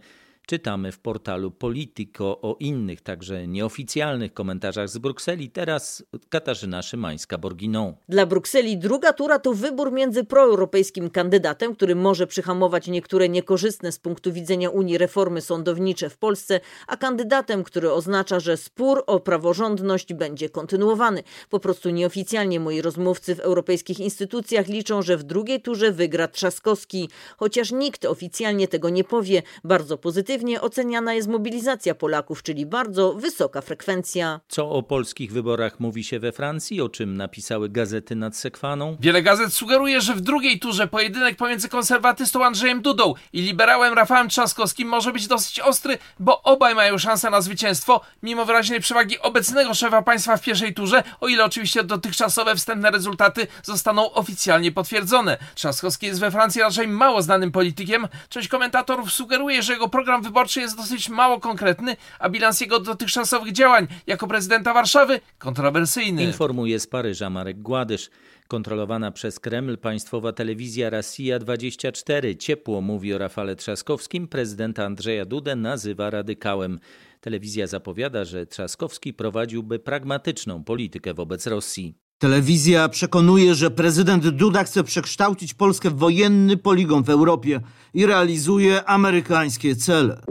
Czytamy 0.49 0.91
w 0.91 0.99
portalu 0.99 1.51
Politico 1.51 2.41
o 2.41 2.55
innych, 2.59 3.01
także 3.01 3.47
nieoficjalnych 3.47 4.33
komentarzach 4.33 4.89
z 4.89 4.97
Brukseli. 4.97 5.49
Teraz 5.49 6.03
Katarzyna 6.29 6.81
Szymańska-Borginą. 6.81 7.93
Dla 8.09 8.25
Brukseli 8.25 8.77
druga 8.77 9.13
tura 9.13 9.39
to 9.39 9.53
wybór 9.53 9.91
między 9.91 10.23
proeuropejskim 10.23 11.09
kandydatem, 11.09 11.75
który 11.75 11.95
może 11.95 12.27
przyhamować 12.27 12.87
niektóre 12.87 13.29
niekorzystne 13.29 13.91
z 13.91 13.99
punktu 13.99 14.33
widzenia 14.33 14.69
Unii 14.69 14.97
reformy 14.97 15.41
sądownicze 15.41 16.09
w 16.09 16.17
Polsce, 16.17 16.59
a 16.87 16.97
kandydatem, 16.97 17.63
który 17.63 17.91
oznacza, 17.91 18.39
że 18.39 18.57
spór 18.57 19.03
o 19.07 19.19
praworządność 19.19 20.13
będzie 20.13 20.49
kontynuowany. 20.49 21.23
Po 21.49 21.59
prostu 21.59 21.89
nieoficjalnie 21.89 22.59
moi 22.59 22.81
rozmówcy 22.81 23.35
w 23.35 23.39
europejskich 23.39 23.99
instytucjach 23.99 24.67
liczą, 24.67 25.01
że 25.01 25.17
w 25.17 25.23
drugiej 25.23 25.61
turze 25.61 25.91
wygra 25.91 26.27
Trzaskowski. 26.27 27.09
Chociaż 27.37 27.71
nikt 27.71 28.05
oficjalnie 28.05 28.67
tego 28.67 28.89
nie 28.89 29.03
powie, 29.03 29.41
bardzo 29.63 29.97
pozytywnie 29.97 30.36
pozytywnie 30.37 30.61
oceniana 30.61 31.13
jest 31.13 31.27
mobilizacja 31.27 31.95
Polaków, 31.95 32.43
czyli 32.43 32.65
bardzo 32.65 33.13
wysoka 33.13 33.61
frekwencja. 33.61 34.39
Co 34.47 34.69
o 34.69 34.83
polskich 34.83 35.31
wyborach 35.31 35.79
mówi 35.79 36.03
się 36.03 36.19
we 36.19 36.31
Francji, 36.31 36.81
o 36.81 36.89
czym 36.89 37.17
napisały 37.17 37.69
gazety 37.69 38.15
nad 38.15 38.35
Sekwaną? 38.35 38.97
Wiele 38.99 39.21
gazet 39.21 39.53
sugeruje, 39.53 40.01
że 40.01 40.15
w 40.15 40.21
drugiej 40.21 40.59
turze 40.59 40.87
pojedynek 40.87 41.37
pomiędzy 41.37 41.69
konserwatystą 41.69 42.45
Andrzejem 42.45 42.81
Dudą 42.81 43.13
i 43.33 43.41
liberałem 43.41 43.93
Rafałem 43.93 44.29
Trzaskowskim 44.29 44.87
może 44.87 45.11
być 45.11 45.27
dosyć 45.27 45.59
ostry, 45.59 45.97
bo 46.19 46.41
obaj 46.41 46.75
mają 46.75 46.97
szansę 46.97 47.29
na 47.29 47.41
zwycięstwo, 47.41 48.01
mimo 48.23 48.45
wyraźnej 48.45 48.79
przewagi 48.79 49.19
obecnego 49.19 49.73
szefa 49.73 50.01
państwa 50.01 50.37
w 50.37 50.41
pierwszej 50.41 50.73
turze, 50.73 51.03
o 51.21 51.27
ile 51.27 51.45
oczywiście 51.45 51.83
dotychczasowe 51.83 52.55
wstępne 52.55 52.91
rezultaty 52.91 53.47
zostaną 53.63 54.13
oficjalnie 54.13 54.71
potwierdzone. 54.71 55.37
Trzaskowski 55.55 56.05
jest 56.05 56.19
we 56.19 56.31
Francji 56.31 56.61
raczej 56.61 56.87
mało 56.87 57.21
znanym 57.21 57.51
politykiem. 57.51 58.07
Część 58.29 58.47
komentatorów 58.47 59.13
sugeruje, 59.13 59.63
że 59.63 59.73
jego 59.73 59.89
program 59.89 60.23
wyborczy 60.27 60.61
jest 60.61 60.77
dosyć 60.77 61.09
mało 61.09 61.39
konkretny, 61.39 61.95
a 62.19 62.29
bilans 62.29 62.61
jego 62.61 62.79
dotychczasowych 62.79 63.51
działań 63.51 63.87
jako 64.07 64.27
prezydenta 64.27 64.73
Warszawy 64.73 65.19
kontrowersyjny. 65.37 66.23
Informuje 66.23 66.79
z 66.79 66.87
Paryża 66.87 67.29
Marek 67.29 67.61
Gładysz. 67.61 68.09
Kontrolowana 68.47 69.11
przez 69.11 69.39
Kreml 69.39 69.77
państwowa 69.77 70.33
telewizja 70.33 70.89
Rosja 70.89 71.39
24 71.39 72.35
ciepło 72.35 72.81
mówi 72.81 73.13
o 73.13 73.17
Rafale 73.17 73.55
Trzaskowskim, 73.55 74.27
prezydenta 74.27 74.85
Andrzeja 74.85 75.25
Dudę 75.25 75.55
nazywa 75.55 76.09
radykałem. 76.09 76.79
Telewizja 77.21 77.67
zapowiada, 77.67 78.25
że 78.25 78.45
Trzaskowski 78.45 79.13
prowadziłby 79.13 79.79
pragmatyczną 79.79 80.63
politykę 80.63 81.13
wobec 81.13 81.47
Rosji. 81.47 82.06
Telewizja 82.19 82.89
przekonuje, 82.89 83.55
że 83.55 83.71
prezydent 83.71 84.27
Duda 84.27 84.63
chce 84.63 84.83
przekształcić 84.83 85.53
Polskę 85.53 85.89
w 85.89 85.97
wojenny 85.97 86.57
poligon 86.57 87.03
w 87.03 87.09
Europie 87.09 87.59
i 87.93 88.05
realizuje 88.05 88.85
amerykańskie 88.85 89.75
cele. 89.75 90.21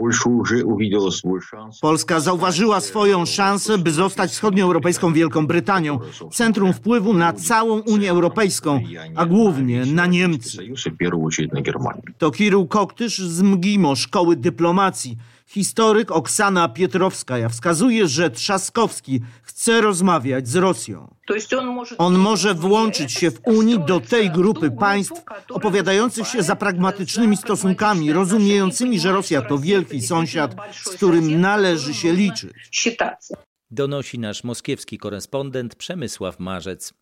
Polska 1.81 2.19
zauważyła 2.19 2.81
swoją 2.81 3.25
szansę, 3.25 3.77
by 3.77 3.91
zostać 3.91 4.31
wschodnioeuropejską 4.31 5.13
Wielką 5.13 5.47
Brytanią, 5.47 5.99
centrum 6.33 6.73
wpływu 6.73 7.13
na 7.13 7.33
całą 7.33 7.79
Unię 7.79 8.11
Europejską, 8.11 8.81
a 9.15 9.25
głównie 9.25 9.85
na 9.85 10.05
Niemcy. 10.05 10.57
To 12.17 12.31
Kirył 12.31 12.67
Koktysz 12.67 13.19
z 13.19 13.41
MGIMO, 13.41 13.95
Szkoły 13.95 14.35
Dyplomacji. 14.35 15.17
Historyk 15.47 16.11
Oksana 16.11 16.69
Pietrowskaja 16.69 17.49
wskazuje, 17.49 18.07
że 18.07 18.29
Trzaskowski 18.29 19.21
chce 19.43 19.81
rozmawiać 19.81 20.47
z 20.47 20.55
Rosją. 20.55 21.15
On 21.97 22.17
może 22.17 22.53
włączyć 22.53 23.11
się 23.11 23.31
w 23.31 23.39
Unii 23.45 23.79
do 23.79 23.99
tej 23.99 24.31
grupy 24.31 24.71
państw 24.71 25.13
opowiadających 25.49 26.27
się 26.27 26.43
za 26.43 26.55
pragmatycznymi 26.55 27.37
stosunkami, 27.37 28.13
rozumiejącymi, 28.13 28.99
że 28.99 29.11
Rosja 29.11 29.41
to 29.41 29.57
wielki 29.57 30.01
sąsiad, 30.01 30.55
z 30.71 30.89
którym 30.89 31.41
należy 31.41 31.93
się 31.93 32.13
liczyć. 32.13 32.53
Donosi 33.71 34.19
nasz 34.19 34.43
moskiewski 34.43 34.97
korespondent 34.97 35.75
Przemysław 35.75 36.39
Marzec. 36.39 36.93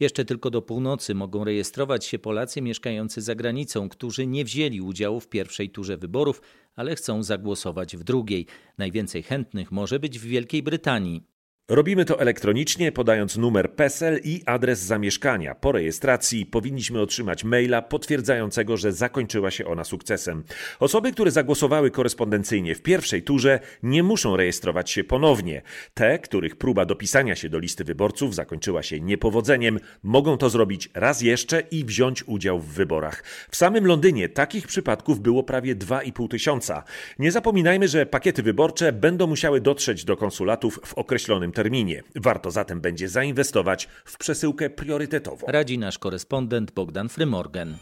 Jeszcze 0.00 0.24
tylko 0.24 0.50
do 0.50 0.62
północy 0.62 1.14
mogą 1.14 1.44
rejestrować 1.44 2.04
się 2.04 2.18
Polacy 2.18 2.62
mieszkający 2.62 3.22
za 3.22 3.34
granicą, 3.34 3.88
którzy 3.88 4.26
nie 4.26 4.44
wzięli 4.44 4.80
udziału 4.80 5.20
w 5.20 5.28
pierwszej 5.28 5.70
turze 5.70 5.96
wyborów, 5.96 6.42
ale 6.76 6.96
chcą 6.96 7.22
zagłosować 7.22 7.96
w 7.96 8.04
drugiej. 8.04 8.46
Najwięcej 8.78 9.22
chętnych 9.22 9.72
może 9.72 10.00
być 10.00 10.18
w 10.18 10.24
Wielkiej 10.24 10.62
Brytanii. 10.62 11.33
Robimy 11.68 12.04
to 12.04 12.20
elektronicznie, 12.20 12.92
podając 12.92 13.36
numer 13.36 13.74
PESEL 13.74 14.20
i 14.24 14.42
adres 14.46 14.80
zamieszkania. 14.80 15.54
Po 15.54 15.72
rejestracji 15.72 16.46
powinniśmy 16.46 17.00
otrzymać 17.00 17.44
maila 17.44 17.82
potwierdzającego, 17.82 18.76
że 18.76 18.92
zakończyła 18.92 19.50
się 19.50 19.66
ona 19.66 19.84
sukcesem. 19.84 20.44
Osoby, 20.80 21.12
które 21.12 21.30
zagłosowały 21.30 21.90
korespondencyjnie 21.90 22.74
w 22.74 22.82
pierwszej 22.82 23.22
turze, 23.22 23.60
nie 23.82 24.02
muszą 24.02 24.36
rejestrować 24.36 24.90
się 24.90 25.04
ponownie. 25.04 25.62
Te, 25.94 26.18
których 26.18 26.56
próba 26.56 26.84
dopisania 26.84 27.34
się 27.34 27.48
do 27.48 27.58
listy 27.58 27.84
wyborców 27.84 28.34
zakończyła 28.34 28.82
się 28.82 29.00
niepowodzeniem, 29.00 29.78
mogą 30.02 30.36
to 30.36 30.50
zrobić 30.50 30.90
raz 30.94 31.22
jeszcze 31.22 31.60
i 31.60 31.84
wziąć 31.84 32.24
udział 32.26 32.58
w 32.58 32.66
wyborach. 32.66 33.24
W 33.50 33.56
samym 33.56 33.86
Londynie 33.86 34.28
takich 34.28 34.66
przypadków 34.66 35.20
było 35.20 35.42
prawie 35.42 35.76
2,5 35.76 36.28
tysiąca. 36.28 36.84
Nie 37.18 37.32
zapominajmy, 37.32 37.88
że 37.88 38.06
pakiety 38.06 38.42
wyborcze 38.42 38.92
będą 38.92 39.26
musiały 39.26 39.60
dotrzeć 39.60 40.04
do 40.04 40.16
konsulatów 40.16 40.80
w 40.84 40.94
określonym 40.94 41.53
terminie. 41.54 42.02
Warto 42.16 42.50
zatem 42.50 42.80
będzie 42.80 43.08
zainwestować 43.08 43.88
w 44.04 44.18
przesyłkę 44.18 44.70
priorytetową. 44.70 45.46
Radzi 45.46 45.78
nasz 45.78 45.98
korespondent 45.98 46.72
Bogdan 46.72 47.08
Frymorgan. 47.08 47.76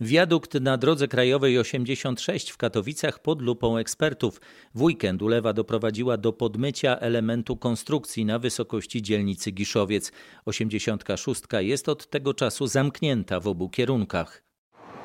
Wiadukt 0.00 0.54
na 0.54 0.76
drodze 0.76 1.08
krajowej 1.08 1.58
86 1.58 2.50
w 2.50 2.56
Katowicach 2.56 3.18
pod 3.18 3.42
lupą 3.42 3.76
ekspertów. 3.76 4.40
W 4.74 4.82
weekend 4.82 5.22
ulewa 5.22 5.52
doprowadziła 5.52 6.16
do 6.16 6.32
podmycia 6.32 6.96
elementu 6.98 7.56
konstrukcji 7.56 8.24
na 8.24 8.38
wysokości 8.38 9.02
dzielnicy 9.02 9.50
Giszowiec. 9.50 10.12
86 10.44 11.42
jest 11.58 11.88
od 11.88 12.10
tego 12.10 12.34
czasu 12.34 12.66
zamknięta 12.66 13.40
w 13.40 13.48
obu 13.48 13.68
kierunkach. 13.68 14.47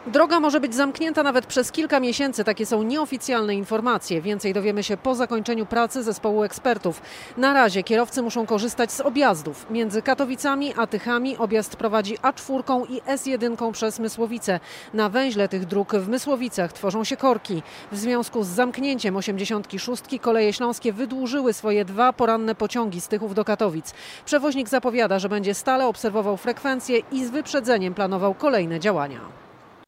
Droga 0.07 0.39
może 0.39 0.59
być 0.59 0.75
zamknięta 0.75 1.23
nawet 1.23 1.45
przez 1.45 1.71
kilka 1.71 1.99
miesięcy. 1.99 2.43
Takie 2.43 2.65
są 2.65 2.83
nieoficjalne 2.83 3.55
informacje. 3.55 4.21
Więcej 4.21 4.53
dowiemy 4.53 4.83
się 4.83 4.97
po 4.97 5.15
zakończeniu 5.15 5.65
pracy 5.65 6.03
zespołu 6.03 6.43
ekspertów. 6.43 7.01
Na 7.37 7.53
razie 7.53 7.83
kierowcy 7.83 8.21
muszą 8.21 8.45
korzystać 8.45 8.91
z 8.91 9.01
objazdów. 9.01 9.65
Między 9.69 10.01
Katowicami 10.01 10.73
a 10.77 10.87
Tychami 10.87 11.37
objazd 11.37 11.75
prowadzi 11.75 12.17
A4 12.17 12.85
i 12.89 13.01
S1 13.01 13.71
przez 13.71 13.99
Mysłowice. 13.99 14.59
Na 14.93 15.09
węźle 15.09 15.49
tych 15.49 15.65
dróg 15.65 15.95
w 15.95 16.07
Mysłowicach 16.07 16.73
tworzą 16.73 17.03
się 17.03 17.17
korki. 17.17 17.63
W 17.91 17.97
związku 17.97 18.43
z 18.43 18.47
zamknięciem 18.47 19.15
86 19.15 20.03
koleje 20.21 20.53
śląskie 20.53 20.93
wydłużyły 20.93 21.53
swoje 21.53 21.85
dwa 21.85 22.13
poranne 22.13 22.55
pociągi 22.55 23.01
z 23.01 23.07
Tychów 23.07 23.35
do 23.35 23.45
Katowic. 23.45 23.93
Przewoźnik 24.25 24.69
zapowiada, 24.69 25.19
że 25.19 25.29
będzie 25.29 25.53
stale 25.53 25.87
obserwował 25.87 26.37
frekwencję 26.37 26.99
i 27.11 27.25
z 27.25 27.29
wyprzedzeniem 27.29 27.93
planował 27.93 28.33
kolejne 28.33 28.79
działania. 28.79 29.43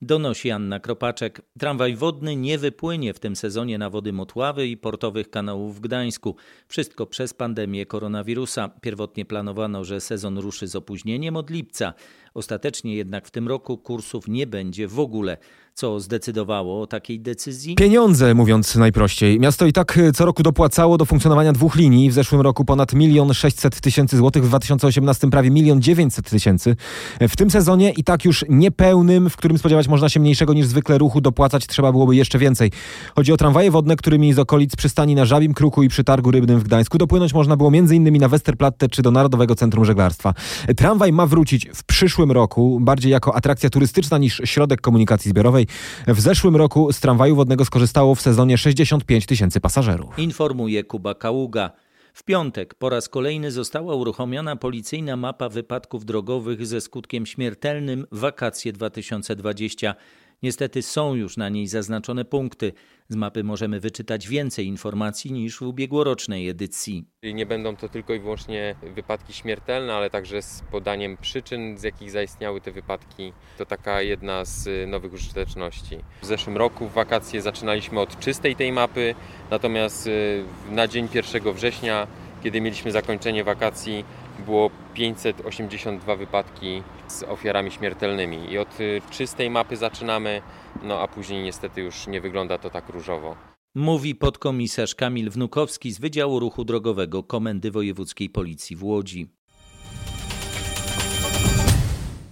Donosi 0.06 0.52
Anna 0.52 0.80
Kropaczek. 0.80 1.42
Tramwaj 1.60 1.96
wodny 1.96 2.36
nie 2.36 2.58
wypłynie 2.58 3.14
w 3.14 3.20
tym 3.20 3.36
sezonie 3.36 3.78
na 3.78 3.90
wody 3.90 4.14
Motławy 4.14 4.68
i 4.68 4.78
portowych 4.78 5.30
kanałów 5.30 5.76
w 5.76 5.80
Gdańsku. 5.80 6.36
Wszystko 6.68 7.06
przez 7.06 7.34
pandemię 7.34 7.86
koronawirusa. 7.86 8.70
Pierwotnie 8.82 9.26
planowano, 9.26 9.84
że 9.84 10.02
sezon 10.02 10.38
ruszy 10.38 10.68
z 10.68 10.76
opóźnieniem 10.76 11.36
od 11.36 11.50
lipca. 11.50 11.94
Ostatecznie 12.34 12.96
jednak 12.96 13.28
w 13.28 13.32
tym 13.32 13.48
roku 13.48 13.78
kursów 13.78 14.28
nie 14.28 14.48
będzie 14.48 14.88
w 14.88 15.00
ogóle. 15.00 15.38
Co 15.78 16.00
zdecydowało 16.00 16.82
o 16.82 16.88
takiej 16.88 17.20
decyzji? 17.20 17.76
Pieniądze, 17.76 18.34
mówiąc 18.34 18.76
najprościej. 18.76 19.40
Miasto 19.40 19.66
i 19.66 19.74
tak 19.74 19.98
e, 19.98 20.12
co 20.12 20.26
roku 20.26 20.44
dopłacało 20.44 20.98
do 20.98 21.06
funkcjonowania 21.06 21.54
dwóch 21.54 21.76
linii. 21.76 22.10
W 22.10 22.14
zeszłym 22.14 22.42
roku 22.42 22.66
ponad 22.66 22.94
milion 22.94 23.34
sześćset 23.34 23.82
tysięcy 23.82 24.18
złotych, 24.18 24.44
w 24.44 24.48
2018 24.48 25.30
prawie 25.30 25.52
milion 25.52 25.82
dziewięćset 25.82 26.30
tysięcy. 26.30 26.76
E, 27.20 27.28
w 27.28 27.36
tym 27.36 27.52
sezonie 27.52 27.92
i 27.98 28.04
tak 28.04 28.26
już 28.26 28.46
niepełnym, 28.50 29.30
w 29.30 29.38
którym 29.38 29.58
spodziewać 29.58 29.88
można 29.88 30.10
się 30.10 30.20
mniejszego 30.20 30.54
niż 30.54 30.66
zwykle 30.66 30.98
ruchu, 30.98 31.22
dopłacać 31.22 31.68
trzeba 31.68 31.92
byłoby 31.92 32.16
jeszcze 32.16 32.40
więcej. 32.40 32.72
Chodzi 33.16 33.34
o 33.34 33.38
tramwaje 33.38 33.72
wodne, 33.72 33.96
którymi 33.96 34.34
z 34.34 34.40
okolic 34.40 34.76
przystani 34.76 35.16
na 35.16 35.26
Żabim 35.26 35.54
Kruku 35.54 35.84
i 35.84 35.88
przy 35.88 36.04
Targu 36.04 36.32
Rybnym 36.32 36.60
w 36.60 36.64
Gdańsku 36.64 36.98
dopłynąć 36.98 37.34
można 37.34 37.58
było 37.58 37.70
m.in. 37.74 38.18
na 38.18 38.30
Westerplatte 38.30 38.90
czy 38.90 39.02
do 39.02 39.12
Narodowego 39.12 39.56
Centrum 39.56 39.86
Żeglarstwa. 39.86 40.34
E, 40.68 40.74
tramwaj 40.74 41.14
ma 41.14 41.26
wrócić 41.26 41.70
w 41.74 41.84
przyszłym 41.84 42.32
roku, 42.32 42.80
bardziej 42.82 43.12
jako 43.12 43.36
atrakcja 43.36 43.70
turystyczna 43.70 44.18
niż 44.18 44.42
środek 44.46 44.82
komunikacji 44.82 45.32
zbiorowej. 45.32 45.65
W 46.08 46.22
zeszłym 46.22 46.56
roku 46.56 46.94
z 46.94 47.00
tramwaju 47.00 47.36
wodnego 47.36 47.66
skorzystało 47.66 48.16
w 48.16 48.22
sezonie 48.22 48.58
65 48.58 49.26
tysięcy 49.26 49.62
pasażerów. 49.62 50.20
Informuje 50.20 50.84
Kuba 50.84 51.16
Kaługa. 51.16 51.72
W 52.14 52.24
piątek 52.24 52.74
po 52.74 52.90
raz 52.90 53.10
kolejny 53.10 53.52
została 53.52 53.96
uruchomiona 53.96 54.56
policyjna 54.56 55.18
mapa 55.18 55.50
wypadków 55.50 56.06
drogowych 56.06 56.68
ze 56.68 56.82
skutkiem 56.82 57.26
śmiertelnym 57.26 58.08
Wakacje 58.12 58.74
2020. 58.74 59.96
Niestety 60.44 60.82
są 60.82 61.16
już 61.16 61.38
na 61.38 61.50
niej 61.50 61.68
zaznaczone 61.68 62.26
punkty. 62.26 62.74
Z 63.10 63.16
mapy 63.16 63.44
możemy 63.44 63.80
wyczytać 63.80 64.28
więcej 64.28 64.68
informacji 64.68 65.32
niż 65.32 65.58
w 65.58 65.62
ubiegłorocznej 65.62 66.50
edycji. 66.50 67.06
Nie 67.24 67.46
będą 67.46 67.76
to 67.76 67.90
tylko 67.90 68.14
i 68.14 68.20
wyłącznie 68.20 68.76
wypadki 68.96 69.34
śmiertelne, 69.34 69.94
ale 69.94 70.10
także 70.10 70.42
z 70.42 70.64
podaniem 70.72 71.18
przyczyn, 71.18 71.78
z 71.78 71.84
jakich 71.84 72.12
zaistniały 72.12 72.62
te 72.62 72.72
wypadki. 72.72 73.34
To 73.58 73.66
taka 73.66 74.02
jedna 74.02 74.46
z 74.46 74.90
nowych 74.90 75.14
użyteczności. 75.14 75.98
W 76.22 76.26
zeszłym 76.26 76.58
roku 76.58 76.88
w 76.88 76.94
wakacje 76.94 77.42
zaczynaliśmy 77.42 78.00
od 78.00 78.20
czystej 78.20 78.56
tej 78.56 78.72
mapy, 78.72 79.16
natomiast 79.52 80.08
y, 80.08 80.44
na 80.72 80.88
dzień 80.88 81.08
1 81.14 81.54
września, 81.54 82.08
kiedy 82.44 82.62
mieliśmy 82.62 82.92
zakończenie 82.92 83.44
wakacji, 83.44 84.06
było 84.46 84.70
582 84.94 86.16
wypadki 86.16 86.84
z 87.08 87.24
ofiarami 87.24 87.72
śmiertelnymi. 87.72 88.52
I 88.52 88.58
od 88.58 88.80
y, 88.80 89.02
czystej 89.12 89.50
mapy 89.50 89.76
zaczynamy, 89.78 90.42
no 90.84 91.00
a 91.00 91.08
później 91.08 91.44
niestety 91.44 91.82
już 91.82 92.08
nie 92.08 92.22
wygląda 92.22 92.58
to 92.58 92.70
tak 92.70 92.90
różowo. 92.90 93.36
Mówi 93.76 94.16
podkomisarz 94.16 94.96
Kamil 94.96 95.30
Wnukowski 95.30 95.92
z 95.92 96.00
Wydziału 96.00 96.40
Ruchu 96.40 96.66
Drogowego 96.66 97.24
Komendy 97.24 97.72
Wojewódzkiej 97.72 98.30
Policji 98.30 98.76
w 98.76 98.84
Łodzi. 98.84 99.28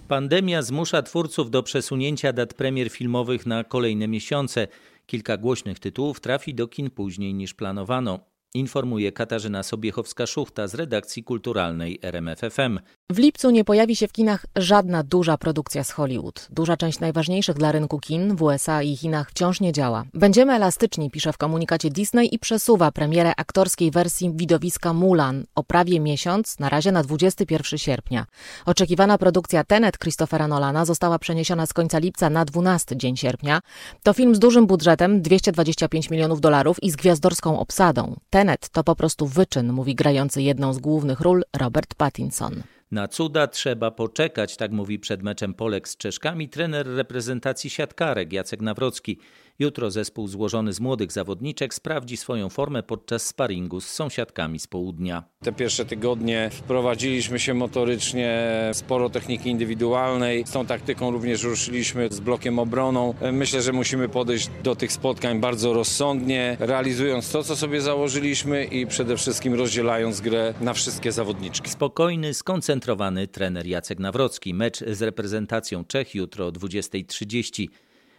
Pandemia 0.08 0.62
zmusza 0.62 1.02
twórców 1.02 1.50
do 1.50 1.62
przesunięcia 1.62 2.32
dat 2.32 2.54
premier 2.54 2.90
filmowych 2.90 3.46
na 3.46 3.64
kolejne 3.64 4.08
miesiące. 4.08 4.68
Kilka 5.06 5.36
głośnych 5.36 5.78
tytułów 5.78 6.20
trafi 6.20 6.54
do 6.54 6.68
kin 6.68 6.90
później 6.90 7.34
niż 7.34 7.54
planowano 7.54 8.33
informuje 8.54 9.12
Katarzyna 9.12 9.62
Sobiechowska-Szuchta 9.62 10.68
z 10.68 10.74
redakcji 10.74 11.24
kulturalnej 11.24 11.98
RMFFM. 12.02 12.78
W 13.10 13.18
lipcu 13.18 13.50
nie 13.50 13.64
pojawi 13.64 13.96
się 13.96 14.08
w 14.08 14.12
kinach 14.12 14.46
żadna 14.56 15.02
duża 15.02 15.38
produkcja 15.38 15.84
z 15.84 15.90
Hollywood. 15.90 16.48
Duża 16.50 16.76
część 16.76 17.00
najważniejszych 17.00 17.56
dla 17.56 17.72
rynku 17.72 17.98
kin 17.98 18.36
w 18.36 18.42
USA 18.42 18.82
i 18.82 18.96
Chinach 18.96 19.30
wciąż 19.30 19.60
nie 19.60 19.72
działa. 19.72 20.04
Będziemy 20.14 20.52
elastyczni, 20.52 21.10
pisze 21.10 21.32
w 21.32 21.38
komunikacie 21.38 21.90
Disney 21.90 22.34
i 22.34 22.38
przesuwa 22.38 22.92
premierę 22.92 23.32
aktorskiej 23.36 23.90
wersji 23.90 24.32
widowiska 24.34 24.92
Mulan 24.92 25.44
o 25.54 25.64
prawie 25.64 26.00
miesiąc, 26.00 26.58
na 26.58 26.68
razie 26.68 26.92
na 26.92 27.02
21 27.02 27.78
sierpnia. 27.78 28.26
Oczekiwana 28.66 29.18
produkcja 29.18 29.64
Tenet 29.64 29.98
Christophera 29.98 30.48
Nolana 30.48 30.84
została 30.84 31.18
przeniesiona 31.18 31.66
z 31.66 31.72
końca 31.72 31.98
lipca 31.98 32.30
na 32.30 32.44
12 32.44 32.96
dzień 32.96 33.16
sierpnia. 33.16 33.60
To 34.02 34.12
film 34.12 34.34
z 34.34 34.38
dużym 34.38 34.66
budżetem 34.66 35.22
225 35.22 36.10
milionów 36.10 36.40
dolarów 36.40 36.82
i 36.82 36.90
z 36.90 36.96
gwiazdorską 36.96 37.58
obsadą. 37.58 38.16
Tenet 38.30 38.68
to 38.68 38.84
po 38.84 38.96
prostu 38.96 39.26
wyczyn, 39.26 39.72
mówi 39.72 39.94
grający 39.94 40.42
jedną 40.42 40.72
z 40.72 40.78
głównych 40.78 41.20
ról 41.20 41.42
Robert 41.56 41.94
Pattinson. 41.94 42.62
Na 42.90 43.08
cuda 43.08 43.46
trzeba 43.46 43.90
poczekać, 43.90 44.56
tak 44.56 44.72
mówi 44.72 44.98
przed 44.98 45.22
meczem 45.22 45.54
Polek 45.54 45.88
z 45.88 45.96
Czeszkami 45.96 46.48
trener 46.48 46.86
reprezentacji 46.86 47.70
siatkarek 47.70 48.32
Jacek 48.32 48.60
Nawrocki. 48.60 49.18
Jutro 49.58 49.90
zespół 49.90 50.28
złożony 50.28 50.72
z 50.72 50.80
młodych 50.80 51.12
zawodniczek 51.12 51.74
sprawdzi 51.74 52.16
swoją 52.16 52.48
formę 52.48 52.82
podczas 52.82 53.26
sparingu 53.26 53.80
z 53.80 53.86
sąsiadkami 53.86 54.58
z 54.58 54.66
południa. 54.66 55.24
Te 55.40 55.52
pierwsze 55.52 55.84
tygodnie 55.84 56.50
wprowadziliśmy 56.52 57.38
się 57.38 57.54
motorycznie, 57.54 58.50
sporo 58.72 59.10
techniki 59.10 59.50
indywidualnej. 59.50 60.46
Z 60.46 60.50
tą 60.50 60.66
taktyką 60.66 61.10
również 61.10 61.42
ruszyliśmy 61.42 62.08
z 62.10 62.20
blokiem 62.20 62.58
obroną. 62.58 63.14
Myślę, 63.32 63.62
że 63.62 63.72
musimy 63.72 64.08
podejść 64.08 64.50
do 64.62 64.76
tych 64.76 64.92
spotkań 64.92 65.40
bardzo 65.40 65.72
rozsądnie, 65.72 66.56
realizując 66.60 67.32
to, 67.32 67.42
co 67.42 67.56
sobie 67.56 67.80
założyliśmy 67.80 68.64
i 68.64 68.86
przede 68.86 69.16
wszystkim 69.16 69.54
rozdzielając 69.54 70.20
grę 70.20 70.54
na 70.60 70.72
wszystkie 70.72 71.12
zawodniczki. 71.12 71.70
Spokojny, 71.70 72.34
skoncentrowany 72.34 73.28
trener 73.28 73.66
Jacek 73.66 73.98
Nawrocki. 73.98 74.54
Mecz 74.54 74.78
z 74.78 75.02
reprezentacją 75.02 75.84
Czech 75.84 76.14
jutro 76.14 76.46
o 76.46 76.50
20.30. 76.50 77.68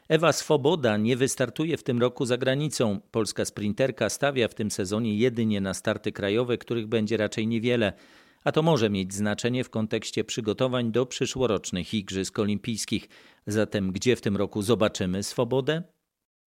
Ewa 0.10 0.34
Swoboda 0.34 0.98
nie 0.98 1.18
wystartuje 1.18 1.78
w 1.78 1.84
tym 1.84 2.00
roku 2.00 2.26
za 2.26 2.38
granicą. 2.38 3.00
Polska 3.12 3.46
sprinterka 3.46 4.10
stawia 4.10 4.48
w 4.48 4.54
tym 4.54 4.72
sezonie 4.72 5.15
jedynie 5.15 5.62
na 5.62 5.74
starty 5.74 6.12
krajowe, 6.12 6.58
których 6.58 6.88
będzie 6.88 7.18
raczej 7.18 7.48
niewiele. 7.48 7.94
A 8.44 8.52
to 8.52 8.62
może 8.62 8.89
mieć 8.89 9.13
znaczenie 9.13 9.63
w 9.63 9.70
kontekście 9.70 10.24
przygotowań 10.24 10.91
do 10.91 11.06
przyszłorocznych 11.06 11.94
Igrzysk 11.94 12.39
Olimpijskich. 12.39 13.10
Zatem 13.48 13.91
gdzie 13.91 14.15
w 14.15 14.22
tym 14.22 14.38
roku 14.38 14.62
zobaczymy 14.62 15.24
Swobodę? 15.24 15.84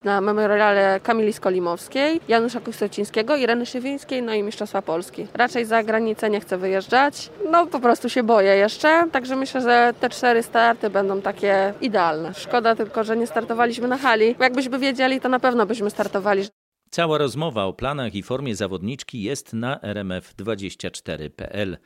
Na 0.03 0.21
memoriale 0.21 0.99
Kamili 1.03 1.33
Skolimowskiej, 1.33 2.21
Janusza 2.27 2.59
Kustocińskiego, 2.59 3.35
Ireny 3.35 3.65
Szywińskiej, 3.65 4.23
no 4.23 4.33
i 4.33 4.43
Mistrzostwa 4.43 4.81
Polski. 4.81 5.27
Raczej 5.33 5.65
za 5.65 5.83
granicę 5.83 6.29
nie 6.29 6.39
chcę 6.39 6.57
wyjeżdżać, 6.57 7.29
no 7.51 7.67
po 7.67 7.79
prostu 7.79 8.09
się 8.09 8.23
boję 8.23 8.55
jeszcze, 8.55 9.07
także 9.11 9.35
myślę, 9.35 9.61
że 9.61 9.93
te 9.99 10.09
cztery 10.09 10.43
starty 10.43 10.89
będą 10.89 11.21
takie 11.21 11.73
idealne. 11.81 12.33
Szkoda 12.33 12.75
tylko, 12.75 13.03
że 13.03 13.17
nie 13.17 13.27
startowaliśmy 13.27 13.87
na 13.87 13.97
hali. 13.97 14.35
Jakbyśmy 14.39 14.79
wiedzieli, 14.79 15.21
to 15.21 15.29
na 15.29 15.39
pewno 15.39 15.65
byśmy 15.65 15.89
startowali. 15.89 16.43
Cała 16.91 17.17
rozmowa 17.17 17.65
o 17.65 17.73
planach 17.73 18.15
i 18.15 18.23
formie 18.23 18.55
zawodniczki 18.55 19.23
jest 19.23 19.53
na 19.53 19.77
rmf24.pl. 19.77 21.77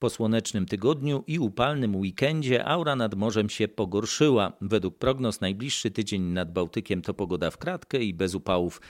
Po 0.00 0.10
słonecznym 0.10 0.66
tygodniu 0.66 1.24
i 1.26 1.38
upalnym 1.38 1.96
weekendzie 1.96 2.64
aura 2.64 2.96
nad 2.96 3.14
morzem 3.14 3.50
się 3.50 3.68
pogorszyła. 3.68 4.52
Według 4.60 4.98
prognoz 4.98 5.40
najbliższy 5.40 5.90
tydzień 5.90 6.22
nad 6.22 6.52
Bałtykiem 6.52 7.02
to 7.02 7.14
pogoda 7.14 7.50
w 7.50 7.58
kratkę 7.58 7.98
i 7.98 8.14
bez 8.14 8.34
upałów. 8.34 8.80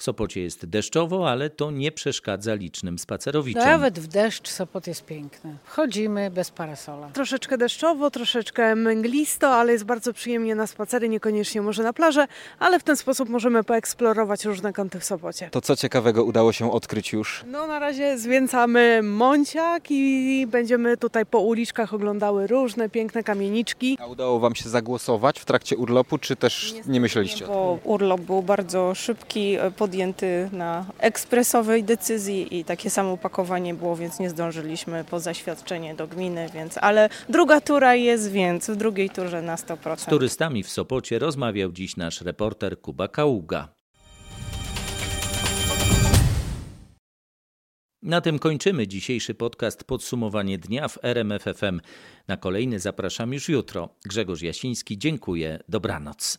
W 0.00 0.04
Sopocie 0.04 0.40
jest 0.40 0.66
deszczowo, 0.66 1.30
ale 1.30 1.50
to 1.50 1.70
nie 1.70 1.92
przeszkadza 1.92 2.54
licznym 2.54 2.98
spacerowiczom. 2.98 3.62
Nawet 3.62 3.98
w 3.98 4.06
deszcz 4.06 4.48
Sopot 4.48 4.86
jest 4.86 5.04
piękny. 5.04 5.56
Chodzimy 5.64 6.30
bez 6.30 6.50
parasola. 6.50 7.08
Troszeczkę 7.12 7.58
deszczowo, 7.58 8.10
troszeczkę 8.10 8.74
męglisto, 8.74 9.48
ale 9.48 9.72
jest 9.72 9.84
bardzo 9.84 10.12
przyjemnie 10.12 10.54
na 10.54 10.66
spacery, 10.66 11.08
niekoniecznie 11.08 11.62
może 11.62 11.82
na 11.82 11.92
plażę, 11.92 12.26
ale 12.58 12.80
w 12.80 12.82
ten 12.82 12.96
sposób 12.96 13.28
możemy 13.28 13.64
poeksplorować 13.64 14.44
różne 14.44 14.72
kąty 14.72 15.00
w 15.00 15.04
Sopocie. 15.04 15.50
To 15.50 15.60
co 15.60 15.76
ciekawego 15.76 16.24
udało 16.24 16.52
się 16.52 16.72
odkryć 16.72 17.12
już? 17.12 17.44
No 17.46 17.66
na 17.66 17.78
razie 17.78 18.18
zwięcamy 18.18 19.00
Mąciak 19.02 19.90
i 19.90 20.46
będziemy 20.50 20.96
tutaj 20.96 21.26
po 21.26 21.38
uliczkach 21.40 21.94
oglądały 21.94 22.46
różne 22.46 22.88
piękne 22.88 23.22
kamieniczki. 23.22 23.98
A 24.00 24.06
udało 24.06 24.40
Wam 24.40 24.54
się 24.54 24.68
zagłosować 24.68 25.40
w 25.40 25.44
trakcie 25.44 25.76
urlopu, 25.76 26.18
czy 26.18 26.36
też 26.36 26.74
nie 26.86 27.00
myśleliście? 27.00 27.46
Bo 27.46 27.78
urlop 27.84 28.20
był 28.20 28.42
bardzo 28.42 28.94
szybki, 28.94 29.56
podjęty 29.88 30.48
na 30.52 30.86
ekspresowej 30.98 31.84
decyzji 31.84 32.58
i 32.58 32.64
takie 32.64 32.90
samo 32.90 33.12
opakowanie 33.12 33.74
było, 33.74 33.96
więc 33.96 34.18
nie 34.18 34.30
zdążyliśmy 34.30 35.04
po 35.04 35.20
zaświadczenie 35.20 35.94
do 35.94 36.06
gminy, 36.06 36.48
więc 36.54 36.78
ale 36.78 37.08
druga 37.28 37.60
tura 37.60 37.94
jest, 37.94 38.30
więc 38.30 38.70
w 38.70 38.76
drugiej 38.76 39.10
turze 39.10 39.42
na 39.42 39.56
100%. 39.56 39.98
Z 39.98 40.04
turystami 40.04 40.62
w 40.62 40.68
Sopocie 40.68 41.18
rozmawiał 41.18 41.72
dziś 41.72 41.96
nasz 41.96 42.20
reporter 42.20 42.80
Kuba 42.80 43.08
Kaługa. 43.08 43.68
Na 48.02 48.20
tym 48.20 48.38
kończymy 48.38 48.86
dzisiejszy 48.88 49.34
podcast 49.34 49.84
Podsumowanie 49.84 50.58
dnia 50.58 50.88
w 50.88 50.98
RMFFM. 51.02 51.80
Na 52.28 52.36
kolejny 52.36 52.80
zapraszam 52.80 53.32
już 53.32 53.48
jutro. 53.48 53.88
Grzegorz 54.04 54.42
Jasiński, 54.42 54.98
dziękuję. 54.98 55.58
Dobranoc. 55.68 56.36